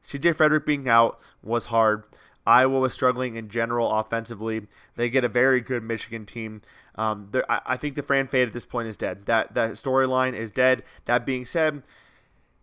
CJ 0.03 0.35
Frederick 0.35 0.67
being 0.67 0.87
out 0.87 1.19
was 1.41 1.65
hard. 1.65 2.03
Iowa 2.45 2.77
was 2.77 2.93
struggling 2.93 3.37
in 3.37 3.49
general 3.49 3.91
offensively. 3.91 4.67
They 4.97 5.09
get 5.09 5.23
a 5.23 5.29
very 5.29 5.59
good 5.59 5.81
Michigan 5.81 6.27
team. 6.27 6.61
Um, 6.93 7.31
I, 7.49 7.61
I 7.65 7.75
think 7.77 7.95
the 7.95 8.03
Fran 8.03 8.27
fade 8.27 8.47
at 8.47 8.53
this 8.53 8.63
point 8.65 8.87
is 8.87 8.95
dead. 8.95 9.25
That 9.25 9.55
that 9.55 9.71
storyline 9.71 10.33
is 10.33 10.51
dead. 10.51 10.83
That 11.05 11.25
being 11.25 11.43
said, 11.43 11.81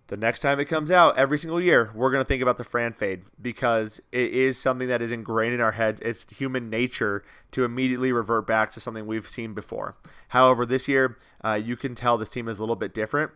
the 0.08 0.16
next 0.16 0.40
time 0.40 0.60
it 0.60 0.66
comes 0.66 0.90
out 0.90 1.16
every 1.16 1.38
single 1.38 1.60
year 1.60 1.90
we're 1.94 2.10
going 2.10 2.22
to 2.22 2.28
think 2.28 2.42
about 2.42 2.58
the 2.58 2.64
fran 2.64 2.92
fade 2.92 3.22
because 3.40 4.00
it 4.12 4.32
is 4.32 4.58
something 4.58 4.88
that 4.88 5.00
is 5.00 5.12
ingrained 5.12 5.54
in 5.54 5.60
our 5.60 5.72
heads. 5.72 6.00
It's 6.02 6.30
human 6.30 6.68
nature 6.68 7.24
to 7.52 7.64
immediately 7.64 8.12
revert 8.12 8.46
back 8.46 8.70
to 8.72 8.80
something 8.80 9.06
we've 9.06 9.28
seen 9.28 9.54
before. 9.54 9.96
However 10.28 10.66
this 10.66 10.88
year 10.88 11.16
uh, 11.44 11.54
you 11.54 11.76
can 11.76 11.94
tell 11.94 12.18
this 12.18 12.30
team 12.30 12.48
is 12.48 12.58
a 12.58 12.62
little 12.62 12.76
bit 12.76 12.92
different. 12.92 13.30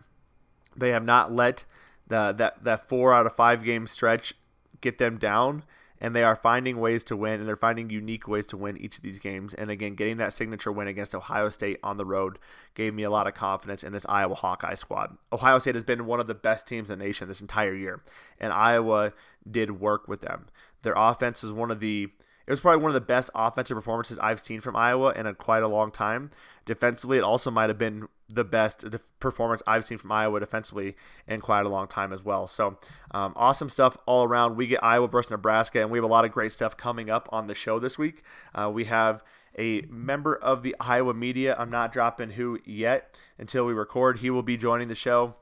They 0.77 0.91
have 0.91 1.05
not 1.05 1.33
let 1.33 1.65
the, 2.07 2.33
that, 2.33 2.65
that 2.65 2.89
four 2.89 3.15
out 3.15 3.27
of 3.27 3.35
five 3.35 3.65
game 3.65 3.87
stretch 3.87 4.35
get 4.81 4.99
them 4.99 5.19
down 5.19 5.65
and 6.01 6.15
they 6.15 6.23
are 6.23 6.37
finding 6.37 6.79
ways 6.79 7.05
to 7.05 7.17
win 7.17 7.41
and 7.41 7.49
they're 7.49 7.57
finding 7.57 7.91
unique 7.91 8.29
ways 8.29 8.47
to 8.47 8.57
win 8.57 8.77
each 8.77 8.97
of 8.97 9.03
these 9.03 9.19
games. 9.19 9.55
And 9.55 9.71
again, 9.71 9.95
getting 9.95 10.17
that 10.19 10.33
signature 10.33 10.73
win 10.73 10.89
against 10.89 11.15
Ohio 11.15 11.51
State 11.51 11.79
on 11.83 11.97
the 11.97 12.05
road 12.05 12.39
gave 12.75 12.95
me 12.95 13.03
a 13.03 13.11
lot 13.11 13.27
of 13.27 13.35
confidence 13.35 13.83
in 13.83 13.93
this 13.93 14.07
Iowa 14.09 14.35
Hawkeye 14.35 14.75
squad. 14.75 15.17
Ohio 15.33 15.59
State 15.59 15.75
has 15.75 15.85
been 15.85 16.07
one 16.07 16.21
of 16.21 16.27
the 16.27 16.35
best 16.35 16.67
teams 16.67 16.91
in 16.91 16.99
the 16.99 17.05
nation 17.05 17.29
this 17.29 17.41
entire 17.41 17.75
year, 17.75 18.03
and 18.39 18.53
Iowa 18.53 19.13
did 19.51 19.81
work 19.81 20.09
with 20.09 20.21
them. 20.21 20.47
Their 20.83 20.95
offense 20.97 21.43
is 21.43 21.53
one 21.53 21.71
of 21.71 21.81
the 21.81 22.09
it 22.47 22.51
was 22.51 22.61
probably 22.61 22.81
one 22.81 22.89
of 22.89 22.95
the 22.95 23.03
best 23.03 23.29
offensive 23.35 23.75
performances 23.75 24.19
I've 24.23 24.41
seen 24.41 24.63
from 24.63 24.75
Iowa 24.75 25.13
in 25.13 25.27
a, 25.27 25.35
quite 25.35 25.63
a 25.63 25.69
long 25.69 25.91
time. 25.91 26.31
Defensively, 26.65 27.19
it 27.19 27.23
also 27.23 27.51
might 27.51 27.69
have 27.69 27.77
been 27.77 28.09
the 28.29 28.45
best 28.45 28.85
performance 29.21 29.63
I've 29.67 29.85
seen 29.85 29.99
from 29.99 30.13
Iowa 30.13 30.41
defensively 30.41 30.97
in 31.27 31.41
quite 31.41 31.65
a 31.65 31.69
long 31.69 31.89
time 31.89 32.13
as 32.13 32.23
well. 32.23 32.47
So, 32.47 32.79
um, 33.11 33.33
awesome 33.37 33.69
stuff 33.69 33.97
all 34.07 34.25
around. 34.25 34.57
We 34.57 34.67
get 34.67 34.85
Iowa 34.85 35.09
versus 35.09 35.31
Nebraska, 35.31 35.81
and 35.81 35.91
we 35.91 35.99
have 35.99 36.05
a 36.05 36.09
lot 36.09 36.25
of 36.25 36.33
great 36.33 36.53
stuff 36.53 36.77
coming 36.77 37.09
up 37.09 37.29
on 37.33 37.47
the 37.47 37.55
show 37.55 37.79
this 37.79 37.97
week. 37.97 38.23
Uh, 38.55 38.71
we 38.73 38.85
have 38.85 39.23
a 39.57 39.83
member 39.89 40.35
of 40.35 40.63
the 40.63 40.77
Iowa 40.79 41.15
media. 41.15 41.57
I'm 41.59 41.71
not 41.71 41.93
dropping 41.93 42.31
who 42.31 42.59
yet 42.65 43.17
until 43.39 43.67
we 43.67 43.73
record. 43.73 44.19
He 44.19 44.31
will 44.31 44.43
be 44.43 44.57
joining 44.57 44.89
the 44.89 44.95
show 44.95 45.35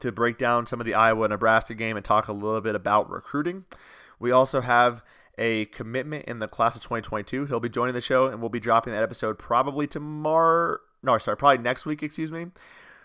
to 0.00 0.10
break 0.10 0.38
down 0.38 0.66
some 0.66 0.80
of 0.80 0.86
the 0.86 0.94
Iowa 0.94 1.28
Nebraska 1.28 1.74
game 1.74 1.96
and 1.96 2.04
talk 2.04 2.28
a 2.28 2.32
little 2.32 2.60
bit 2.60 2.74
about 2.74 3.10
recruiting. 3.10 3.66
We 4.18 4.30
also 4.30 4.60
have 4.62 5.02
a 5.38 5.66
commitment 5.66 6.24
in 6.26 6.38
the 6.38 6.48
class 6.48 6.76
of 6.76 6.82
2022. 6.82 7.46
He'll 7.46 7.60
be 7.60 7.68
joining 7.68 7.94
the 7.94 8.00
show, 8.00 8.26
and 8.26 8.40
we'll 8.40 8.50
be 8.50 8.60
dropping 8.60 8.92
that 8.92 9.02
episode 9.02 9.38
probably 9.38 9.86
tomorrow. 9.86 10.78
No, 11.02 11.16
sorry, 11.18 11.36
probably 11.36 11.62
next 11.62 11.86
week. 11.86 12.02
Excuse 12.02 12.30
me. 12.30 12.46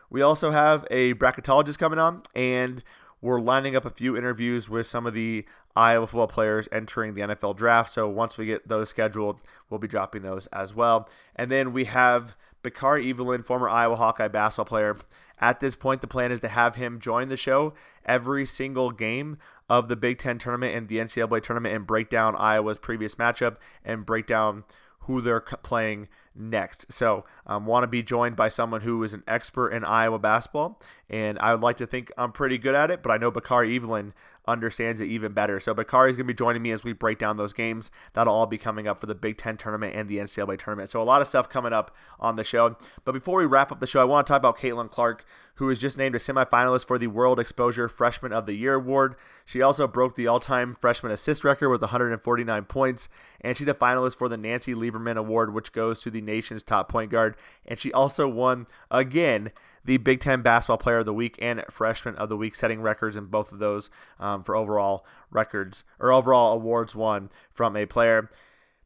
We 0.10 0.22
also 0.22 0.52
have 0.52 0.86
a 0.92 1.14
bracketologist 1.16 1.78
coming 1.78 2.00
on, 2.00 2.24
and 2.36 2.84
we're 3.22 3.42
lining 3.42 3.76
up 3.76 3.86
a 3.86 3.90
few 3.90 4.16
interviews 4.16 4.70
with 4.70 4.86
some 4.86 5.06
of 5.06 5.14
the 5.14 5.46
Iowa 5.76 6.08
football 6.08 6.28
players 6.28 6.70
entering 6.72 7.16
the 7.16 7.22
NFL 7.22 7.58
draft. 7.58 7.92
So 7.92 8.08
once 8.08 8.38
we 8.38 8.46
get 8.46 8.68
those 8.68 8.90
scheduled, 8.90 9.42
we'll 9.70 9.80
be 9.80 9.88
dropping 9.88 10.22
those 10.22 10.48
as 10.48 10.74
well. 10.74 11.10
And 11.36 11.52
then 11.52 11.74
we 11.74 11.86
have 11.86 12.36
Bakari 12.64 13.10
Evelyn, 13.10 13.44
former 13.44 13.68
Iowa 13.68 13.96
Hawkeye 13.96 14.28
basketball 14.28 14.66
player. 14.66 14.96
At 15.40 15.60
this 15.60 15.76
point, 15.76 16.02
the 16.02 16.08
plan 16.08 16.32
is 16.32 16.40
to 16.42 16.48
have 16.48 16.76
him 16.76 17.00
join 17.00 17.28
the 17.28 17.36
show 17.36 17.74
every 18.06 18.46
single 18.46 18.92
game 18.92 19.38
of 19.70 19.90
the 19.90 19.96
Big 19.96 20.18
Ten 20.18 20.38
tournament 20.38 20.76
and 20.76 20.88
the 20.88 20.98
NCAA 20.98 21.42
tournament 21.42 21.76
and 21.76 21.86
break 21.86 22.10
down 22.10 22.36
Iowa's 22.36 22.78
previous 22.78 23.16
matchup 23.16 23.58
and 23.84 24.06
break 24.06 24.28
down 24.28 24.64
who 25.06 25.22
they're 25.22 25.42
playing 25.42 26.08
next. 26.36 26.92
So, 26.92 27.24
um, 27.46 27.66
want 27.66 27.84
to 27.84 27.88
be 27.88 28.04
joined 28.04 28.36
by 28.36 28.50
someone 28.50 28.82
who 28.82 29.04
is 29.04 29.14
an 29.14 29.24
expert 29.28 29.70
in 29.70 29.84
Iowa 29.84 30.20
basketball, 30.20 30.82
and 31.10 31.40
I 31.40 31.54
would 31.54 31.62
like 31.62 31.78
to 31.78 31.88
think 31.88 32.12
I'm 32.18 32.32
pretty 32.32 32.58
good 32.58 32.76
at 32.76 32.92
it, 32.92 33.02
but 33.02 33.12
I 33.12 33.18
know 33.18 33.32
Bakari 33.32 33.76
Evelyn 33.76 34.14
understands 34.48 35.02
it 35.02 35.08
even 35.08 35.34
better. 35.34 35.60
So 35.60 35.74
Bakari 35.74 36.10
is 36.10 36.16
going 36.16 36.28
to 36.28 36.34
be 36.34 36.38
joining 36.38 36.62
me 36.62 36.72
as 36.72 36.84
we 36.84 36.94
break 36.94 37.20
down 37.20 37.38
those 37.38 37.54
games. 37.54 37.92
That'll 38.14 38.34
all 38.34 38.46
be 38.46 38.58
coming 38.58 38.88
up 38.88 39.00
for 39.00 39.06
the 39.06 39.16
Big 39.16 39.38
Ten 39.38 39.58
tournament 39.58 39.96
and 39.96 40.08
the 40.08 40.18
NCAA 40.18 40.60
tournament. 40.60 40.90
So 40.90 41.02
a 41.02 41.04
lot 41.04 41.22
of 41.22 41.28
stuff 41.28 41.50
coming 41.50 41.74
up 41.74 41.96
on 42.20 42.36
the 42.36 42.44
show. 42.44 42.78
But 43.04 43.14
before 43.14 43.40
we 43.40 43.46
wrap 43.46 43.72
up 43.72 43.80
the 43.80 43.88
show, 43.88 44.02
I 44.02 44.06
want 44.06 44.28
to 44.28 44.32
talk 44.32 44.40
about 44.40 44.58
Caitlin 44.58 44.90
Clark, 44.90 45.26
who 45.56 45.68
was 45.68 45.80
just 45.80 45.98
named 45.98 46.16
a 46.16 46.20
semifinalist 46.20 46.86
for 46.86 46.98
the 46.98 47.08
World 47.08 47.40
Exposure 47.40 47.88
Freshman 47.88 48.34
of 48.34 48.46
the 48.46 48.54
Year 48.54 48.76
award. 48.76 49.16
She 49.46 49.62
also 49.62 49.88
broke 49.88 50.16
the 50.16 50.28
all-time 50.28 50.76
freshman 50.80 51.12
assist 51.12 51.44
record 51.44 51.70
with 51.70 51.82
149 51.82 52.66
points, 52.66 53.08
and 53.42 53.56
she's 53.56 53.68
a 53.68 53.74
finalist 53.74 54.18
for 54.18 54.28
the 54.28 54.38
Nancy 54.38 54.74
Lieberman 54.74 55.18
Award, 55.18 55.54
which 55.54 55.72
goes 55.72 56.02
to 56.02 56.12
the 56.12 56.22
nation's 56.22 56.64
top 56.64 56.90
point 56.90 57.10
guard. 57.10 57.36
And 57.66 57.80
she 57.80 57.94
also 57.94 58.28
won 58.28 58.68
again 58.92 59.52
the 59.86 59.98
Big 59.98 60.20
Ten 60.20 60.42
Basketball 60.42 60.78
Player 60.78 61.00
of 61.00 61.06
the 61.06 61.14
Week 61.14 61.38
and 61.40 61.64
Freshman 61.70 62.16
of 62.16 62.30
the 62.30 62.38
Week, 62.38 62.56
setting 62.56 62.82
records 62.82 63.16
in 63.16 63.26
both 63.26 63.52
of 63.52 63.60
those 63.60 63.90
um, 64.20 64.44
for 64.44 64.56
overall 64.56 65.06
records 65.32 65.84
or 66.00 66.12
overall 66.12 66.54
awards 66.54 66.96
won 66.96 67.30
from 67.52 67.78
a 67.78 67.86
player. 67.86 68.30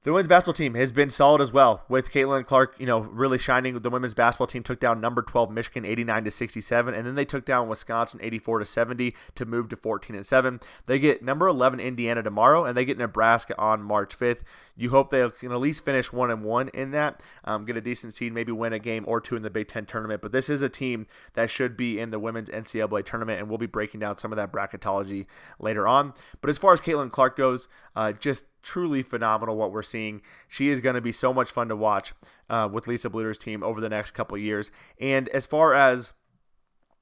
The 0.03 0.13
women's 0.13 0.29
basketball 0.29 0.53
team 0.53 0.75
has 0.75 0.93
been 0.93 1.09
solid 1.09 1.41
as 1.41 1.51
well, 1.51 1.83
with 1.89 2.09
Caitlin 2.09 2.45
Clark, 2.45 2.75
you 2.79 2.85
know, 2.85 2.99
really 2.99 3.37
shining. 3.37 3.77
The 3.77 3.89
women's 3.89 4.13
basketball 4.13 4.47
team 4.47 4.63
took 4.63 4.79
down 4.79 5.01
number 5.01 5.21
12 5.21 5.51
Michigan 5.51 5.83
89 5.83 6.23
to 6.23 6.31
67, 6.31 6.93
and 6.93 7.05
then 7.05 7.15
they 7.15 7.25
took 7.25 7.43
down 7.43 7.67
Wisconsin 7.67 8.21
84 8.23 8.59
to 8.59 8.65
70 8.65 9.13
to 9.35 9.45
move 9.45 9.67
to 9.67 9.75
14 9.75 10.15
and 10.15 10.25
7. 10.25 10.61
They 10.85 10.99
get 10.99 11.21
number 11.21 11.49
11 11.49 11.81
Indiana 11.81 12.23
tomorrow, 12.23 12.63
and 12.63 12.77
they 12.77 12.85
get 12.85 12.97
Nebraska 12.97 13.59
on 13.59 13.83
March 13.83 14.17
5th. 14.17 14.43
You 14.77 14.91
hope 14.91 15.09
they 15.09 15.29
can 15.31 15.51
at 15.51 15.59
least 15.59 15.83
finish 15.83 16.13
one 16.13 16.31
and 16.31 16.45
one 16.45 16.69
in 16.69 16.91
that, 16.91 17.21
um, 17.43 17.65
get 17.65 17.75
a 17.75 17.81
decent 17.81 18.13
seed, 18.13 18.31
maybe 18.31 18.53
win 18.53 18.71
a 18.71 18.79
game 18.79 19.03
or 19.05 19.19
two 19.19 19.35
in 19.35 19.41
the 19.41 19.49
Big 19.49 19.67
Ten 19.67 19.85
tournament. 19.85 20.21
But 20.21 20.31
this 20.31 20.49
is 20.49 20.61
a 20.61 20.69
team 20.69 21.07
that 21.33 21.49
should 21.49 21.75
be 21.75 21.99
in 21.99 22.11
the 22.11 22.19
women's 22.19 22.47
NCAA 22.47 23.03
tournament, 23.03 23.41
and 23.41 23.49
we'll 23.49 23.57
be 23.57 23.65
breaking 23.65 23.99
down 23.99 24.17
some 24.17 24.31
of 24.31 24.37
that 24.37 24.49
bracketology 24.49 25.25
later 25.59 25.89
on. 25.89 26.13
But 26.39 26.49
as 26.49 26.57
far 26.57 26.71
as 26.71 26.79
Caitlin 26.79 27.11
Clark 27.11 27.35
goes, 27.35 27.67
uh, 27.97 28.13
just 28.13 28.45
truly 28.61 29.01
phenomenal 29.01 29.57
what 29.57 29.71
we're 29.71 29.83
seeing. 29.83 30.21
She 30.47 30.69
is 30.69 30.79
going 30.79 30.95
to 30.95 31.01
be 31.01 31.11
so 31.11 31.33
much 31.33 31.51
fun 31.51 31.69
to 31.69 31.75
watch 31.75 32.13
uh, 32.49 32.69
with 32.71 32.87
Lisa 32.87 33.09
Bluder's 33.09 33.37
team 33.37 33.63
over 33.63 33.79
the 33.81 33.89
next 33.89 34.11
couple 34.11 34.37
years. 34.37 34.71
And 34.99 35.29
as 35.29 35.45
far 35.45 35.73
as 35.73 36.13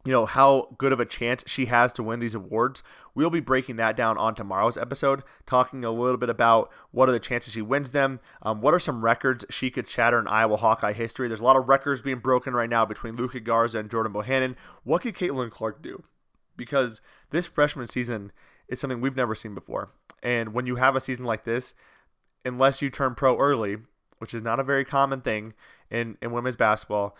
you 0.08 0.14
know 0.14 0.26
how 0.26 0.70
good 0.78 0.94
of 0.94 1.02
a 1.02 1.06
chance 1.06 1.44
she 1.48 1.66
has 1.66 1.92
to 1.92 2.02
win 2.02 2.22
these 2.22 2.34
awards. 2.34 2.82
We'll 3.14 3.30
be 3.30 3.42
breaking 3.42 3.76
that 3.76 3.98
down 3.98 4.18
on 4.18 4.36
tomorrow's 4.36 4.78
episode, 4.78 5.22
talking 5.46 5.84
a 5.84 5.92
little 5.92 6.16
bit 6.16 6.30
about 6.30 6.72
what 6.92 7.10
are 7.10 7.12
the 7.12 7.20
chances 7.20 7.52
she 7.52 7.62
wins 7.62 7.92
them, 7.92 8.22
um, 8.42 8.62
what 8.62 8.74
are 8.74 8.80
some 8.80 9.04
records 9.04 9.44
she 9.50 9.70
could 9.70 9.90
shatter 9.90 10.18
in 10.18 10.26
Iowa 10.26 10.56
Hawkeye 10.56 10.94
history. 10.94 11.28
There's 11.28 11.42
a 11.42 11.44
lot 11.44 11.58
of 11.58 11.68
records 11.68 12.02
being 12.02 12.20
broken 12.20 12.54
right 12.54 12.70
now 12.70 12.86
between 12.86 13.18
Luka 13.18 13.42
Garza 13.42 13.80
and 13.80 13.92
Jordan 13.92 14.14
Bohannon. 14.14 14.56
What 14.86 15.02
could 15.02 15.14
Caitlin 15.14 15.52
Clark 15.52 15.82
do? 15.82 16.06
Because 16.56 17.02
this 17.32 17.48
freshman 17.48 17.90
season 17.90 18.32
is 18.68 18.80
something 18.80 19.02
we've 19.02 19.16
never 19.16 19.36
seen 19.36 19.54
before. 19.54 19.90
And 20.22 20.54
when 20.54 20.66
you 20.66 20.76
have 20.76 20.96
a 20.96 21.02
season 21.02 21.26
like 21.26 21.44
this, 21.44 21.74
unless 22.44 22.82
you 22.82 22.90
turn 22.90 23.16
pro 23.16 23.38
early, 23.38 23.78
which 24.20 24.34
is 24.34 24.44
not 24.44 24.60
a 24.60 24.64
very 24.64 24.86
common 24.86 25.22
thing 25.22 25.54
in, 25.90 26.18
in 26.22 26.32
women's 26.32 26.58
basketball, 26.58 27.16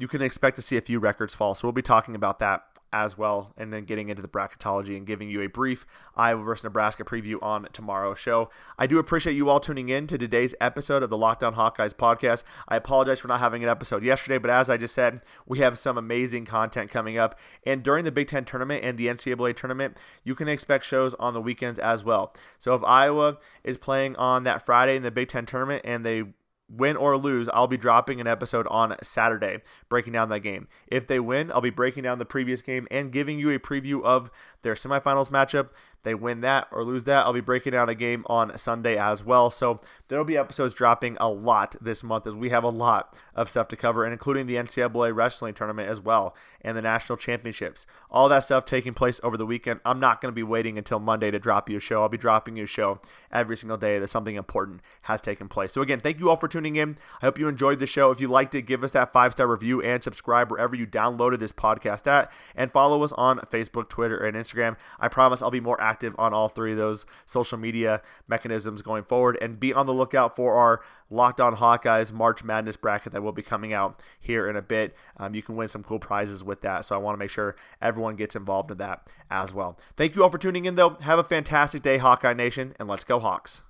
you 0.00 0.08
can 0.08 0.22
expect 0.22 0.56
to 0.56 0.62
see 0.62 0.78
a 0.78 0.80
few 0.80 0.98
records 0.98 1.34
fall. 1.34 1.54
So 1.54 1.68
we'll 1.68 1.72
be 1.72 1.82
talking 1.82 2.14
about 2.14 2.38
that 2.38 2.62
as 2.92 3.16
well, 3.16 3.52
and 3.56 3.72
then 3.72 3.84
getting 3.84 4.08
into 4.08 4.22
the 4.22 4.28
bracketology 4.28 4.96
and 4.96 5.06
giving 5.06 5.28
you 5.28 5.42
a 5.42 5.46
brief 5.46 5.86
Iowa 6.16 6.42
versus 6.42 6.64
Nebraska 6.64 7.04
preview 7.04 7.40
on 7.40 7.68
tomorrow's 7.72 8.18
show. 8.18 8.50
I 8.78 8.86
do 8.86 8.98
appreciate 8.98 9.34
you 9.34 9.48
all 9.48 9.60
tuning 9.60 9.90
in 9.90 10.06
to 10.08 10.18
today's 10.18 10.54
episode 10.60 11.02
of 11.02 11.10
the 11.10 11.18
Locked 11.18 11.44
On 11.44 11.54
Hawkeyes 11.54 11.94
podcast. 11.94 12.42
I 12.66 12.76
apologize 12.76 13.20
for 13.20 13.28
not 13.28 13.40
having 13.40 13.62
an 13.62 13.68
episode 13.68 14.02
yesterday, 14.02 14.38
but 14.38 14.50
as 14.50 14.68
I 14.68 14.76
just 14.76 14.94
said, 14.94 15.20
we 15.46 15.58
have 15.58 15.78
some 15.78 15.98
amazing 15.98 16.46
content 16.46 16.90
coming 16.90 17.16
up. 17.16 17.38
And 17.64 17.82
during 17.82 18.04
the 18.04 18.10
Big 18.10 18.26
Ten 18.26 18.44
tournament 18.44 18.82
and 18.84 18.98
the 18.98 19.06
NCAA 19.06 19.54
tournament, 19.54 19.96
you 20.24 20.34
can 20.34 20.48
expect 20.48 20.84
shows 20.84 21.14
on 21.14 21.34
the 21.34 21.40
weekends 21.40 21.78
as 21.78 22.02
well. 22.02 22.34
So 22.58 22.74
if 22.74 22.82
Iowa 22.82 23.38
is 23.62 23.78
playing 23.78 24.16
on 24.16 24.44
that 24.44 24.66
Friday 24.66 24.96
in 24.96 25.02
the 25.02 25.12
Big 25.12 25.28
Ten 25.28 25.46
tournament 25.46 25.82
and 25.84 26.04
they 26.04 26.24
win 26.70 26.96
or 26.96 27.16
lose, 27.16 27.48
I'll 27.52 27.66
be 27.66 27.76
dropping 27.76 28.20
an 28.20 28.26
episode 28.26 28.66
on 28.68 28.96
Saturday 29.02 29.58
breaking 29.88 30.12
down 30.12 30.28
that 30.28 30.40
game. 30.40 30.68
If 30.86 31.06
they 31.06 31.20
win, 31.20 31.50
I'll 31.52 31.60
be 31.60 31.70
breaking 31.70 32.04
down 32.04 32.18
the 32.18 32.24
previous 32.24 32.62
game 32.62 32.86
and 32.90 33.12
giving 33.12 33.38
you 33.38 33.50
a 33.50 33.58
preview 33.58 34.02
of 34.02 34.30
their 34.62 34.74
semifinals 34.74 35.30
matchup 35.30 35.70
they 36.02 36.14
win 36.14 36.40
that 36.40 36.68
or 36.72 36.84
lose 36.84 37.04
that, 37.04 37.26
I'll 37.26 37.32
be 37.32 37.40
breaking 37.40 37.72
down 37.72 37.88
a 37.88 37.94
game 37.94 38.24
on 38.26 38.56
Sunday 38.56 38.96
as 38.96 39.22
well. 39.22 39.50
So 39.50 39.80
there'll 40.08 40.24
be 40.24 40.36
episodes 40.36 40.72
dropping 40.72 41.16
a 41.20 41.28
lot 41.28 41.76
this 41.80 42.02
month 42.02 42.26
as 42.26 42.34
we 42.34 42.48
have 42.50 42.64
a 42.64 42.70
lot 42.70 43.16
of 43.34 43.50
stuff 43.50 43.68
to 43.68 43.76
cover, 43.76 44.04
and 44.04 44.12
including 44.12 44.46
the 44.46 44.56
NCAA 44.56 45.14
wrestling 45.14 45.54
tournament 45.54 45.90
as 45.90 46.00
well 46.00 46.34
and 46.62 46.76
the 46.76 46.82
national 46.82 47.18
championships. 47.18 47.86
All 48.10 48.28
that 48.28 48.44
stuff 48.44 48.64
taking 48.64 48.94
place 48.94 49.20
over 49.22 49.36
the 49.36 49.46
weekend. 49.46 49.80
I'm 49.84 50.00
not 50.00 50.20
going 50.20 50.32
to 50.32 50.34
be 50.36 50.42
waiting 50.42 50.78
until 50.78 50.98
Monday 50.98 51.30
to 51.30 51.38
drop 51.38 51.68
you 51.68 51.76
a 51.76 51.80
show. 51.80 52.02
I'll 52.02 52.08
be 52.08 52.18
dropping 52.18 52.56
you 52.56 52.64
a 52.64 52.66
show 52.66 53.00
every 53.30 53.56
single 53.56 53.78
day 53.78 53.98
that 53.98 54.08
something 54.08 54.36
important 54.36 54.80
has 55.02 55.20
taken 55.20 55.48
place. 55.48 55.72
So 55.72 55.82
again, 55.82 56.00
thank 56.00 56.18
you 56.18 56.30
all 56.30 56.36
for 56.36 56.48
tuning 56.48 56.59
in. 56.66 56.98
I 57.22 57.26
hope 57.26 57.38
you 57.38 57.48
enjoyed 57.48 57.78
the 57.78 57.86
show. 57.86 58.10
If 58.10 58.20
you 58.20 58.28
liked 58.28 58.54
it, 58.54 58.62
give 58.62 58.82
us 58.82 58.90
that 58.92 59.12
five 59.12 59.32
star 59.32 59.46
review 59.46 59.80
and 59.80 60.02
subscribe 60.02 60.50
wherever 60.50 60.74
you 60.74 60.86
downloaded 60.86 61.38
this 61.38 61.52
podcast 61.52 62.06
at, 62.06 62.32
and 62.54 62.72
follow 62.72 63.02
us 63.02 63.12
on 63.12 63.38
Facebook, 63.40 63.88
Twitter, 63.88 64.18
and 64.18 64.36
Instagram. 64.36 64.76
I 64.98 65.08
promise 65.08 65.40
I'll 65.40 65.50
be 65.50 65.60
more 65.60 65.80
active 65.80 66.00
active 66.00 66.14
on 66.18 66.32
all 66.32 66.48
three 66.48 66.72
of 66.72 66.78
those 66.78 67.04
social 67.26 67.58
media 67.58 68.00
mechanisms 68.28 68.82
going 68.82 69.04
forward. 69.04 69.36
And 69.40 69.60
be 69.60 69.72
on 69.72 69.86
the 69.86 69.92
lookout 69.92 70.36
for 70.36 70.54
our 70.54 70.80
Locked 71.10 71.40
On 71.40 71.56
Hawkeyes 71.56 72.12
March 72.12 72.44
Madness 72.44 72.76
bracket 72.76 73.12
that 73.12 73.22
will 73.22 73.32
be 73.32 73.42
coming 73.42 73.72
out 73.72 74.00
here 74.20 74.48
in 74.48 74.56
a 74.56 74.62
bit. 74.62 74.94
Um, 75.16 75.34
you 75.34 75.42
can 75.42 75.56
win 75.56 75.68
some 75.68 75.82
cool 75.82 75.98
prizes 75.98 76.44
with 76.44 76.60
that. 76.62 76.84
So 76.84 76.94
I 76.94 76.98
want 76.98 77.14
to 77.14 77.18
make 77.18 77.30
sure 77.30 77.56
everyone 77.82 78.16
gets 78.16 78.36
involved 78.36 78.70
in 78.70 78.78
that 78.78 79.08
as 79.30 79.52
well. 79.52 79.78
Thank 79.96 80.14
you 80.14 80.22
all 80.22 80.30
for 80.30 80.38
tuning 80.38 80.64
in, 80.64 80.76
though. 80.76 80.96
Have 81.00 81.18
a 81.18 81.24
fantastic 81.24 81.82
day, 81.82 81.98
Hawkeye 81.98 82.34
Nation, 82.34 82.74
and 82.78 82.88
let's 82.88 83.04
go, 83.04 83.18
Hawks. 83.18 83.62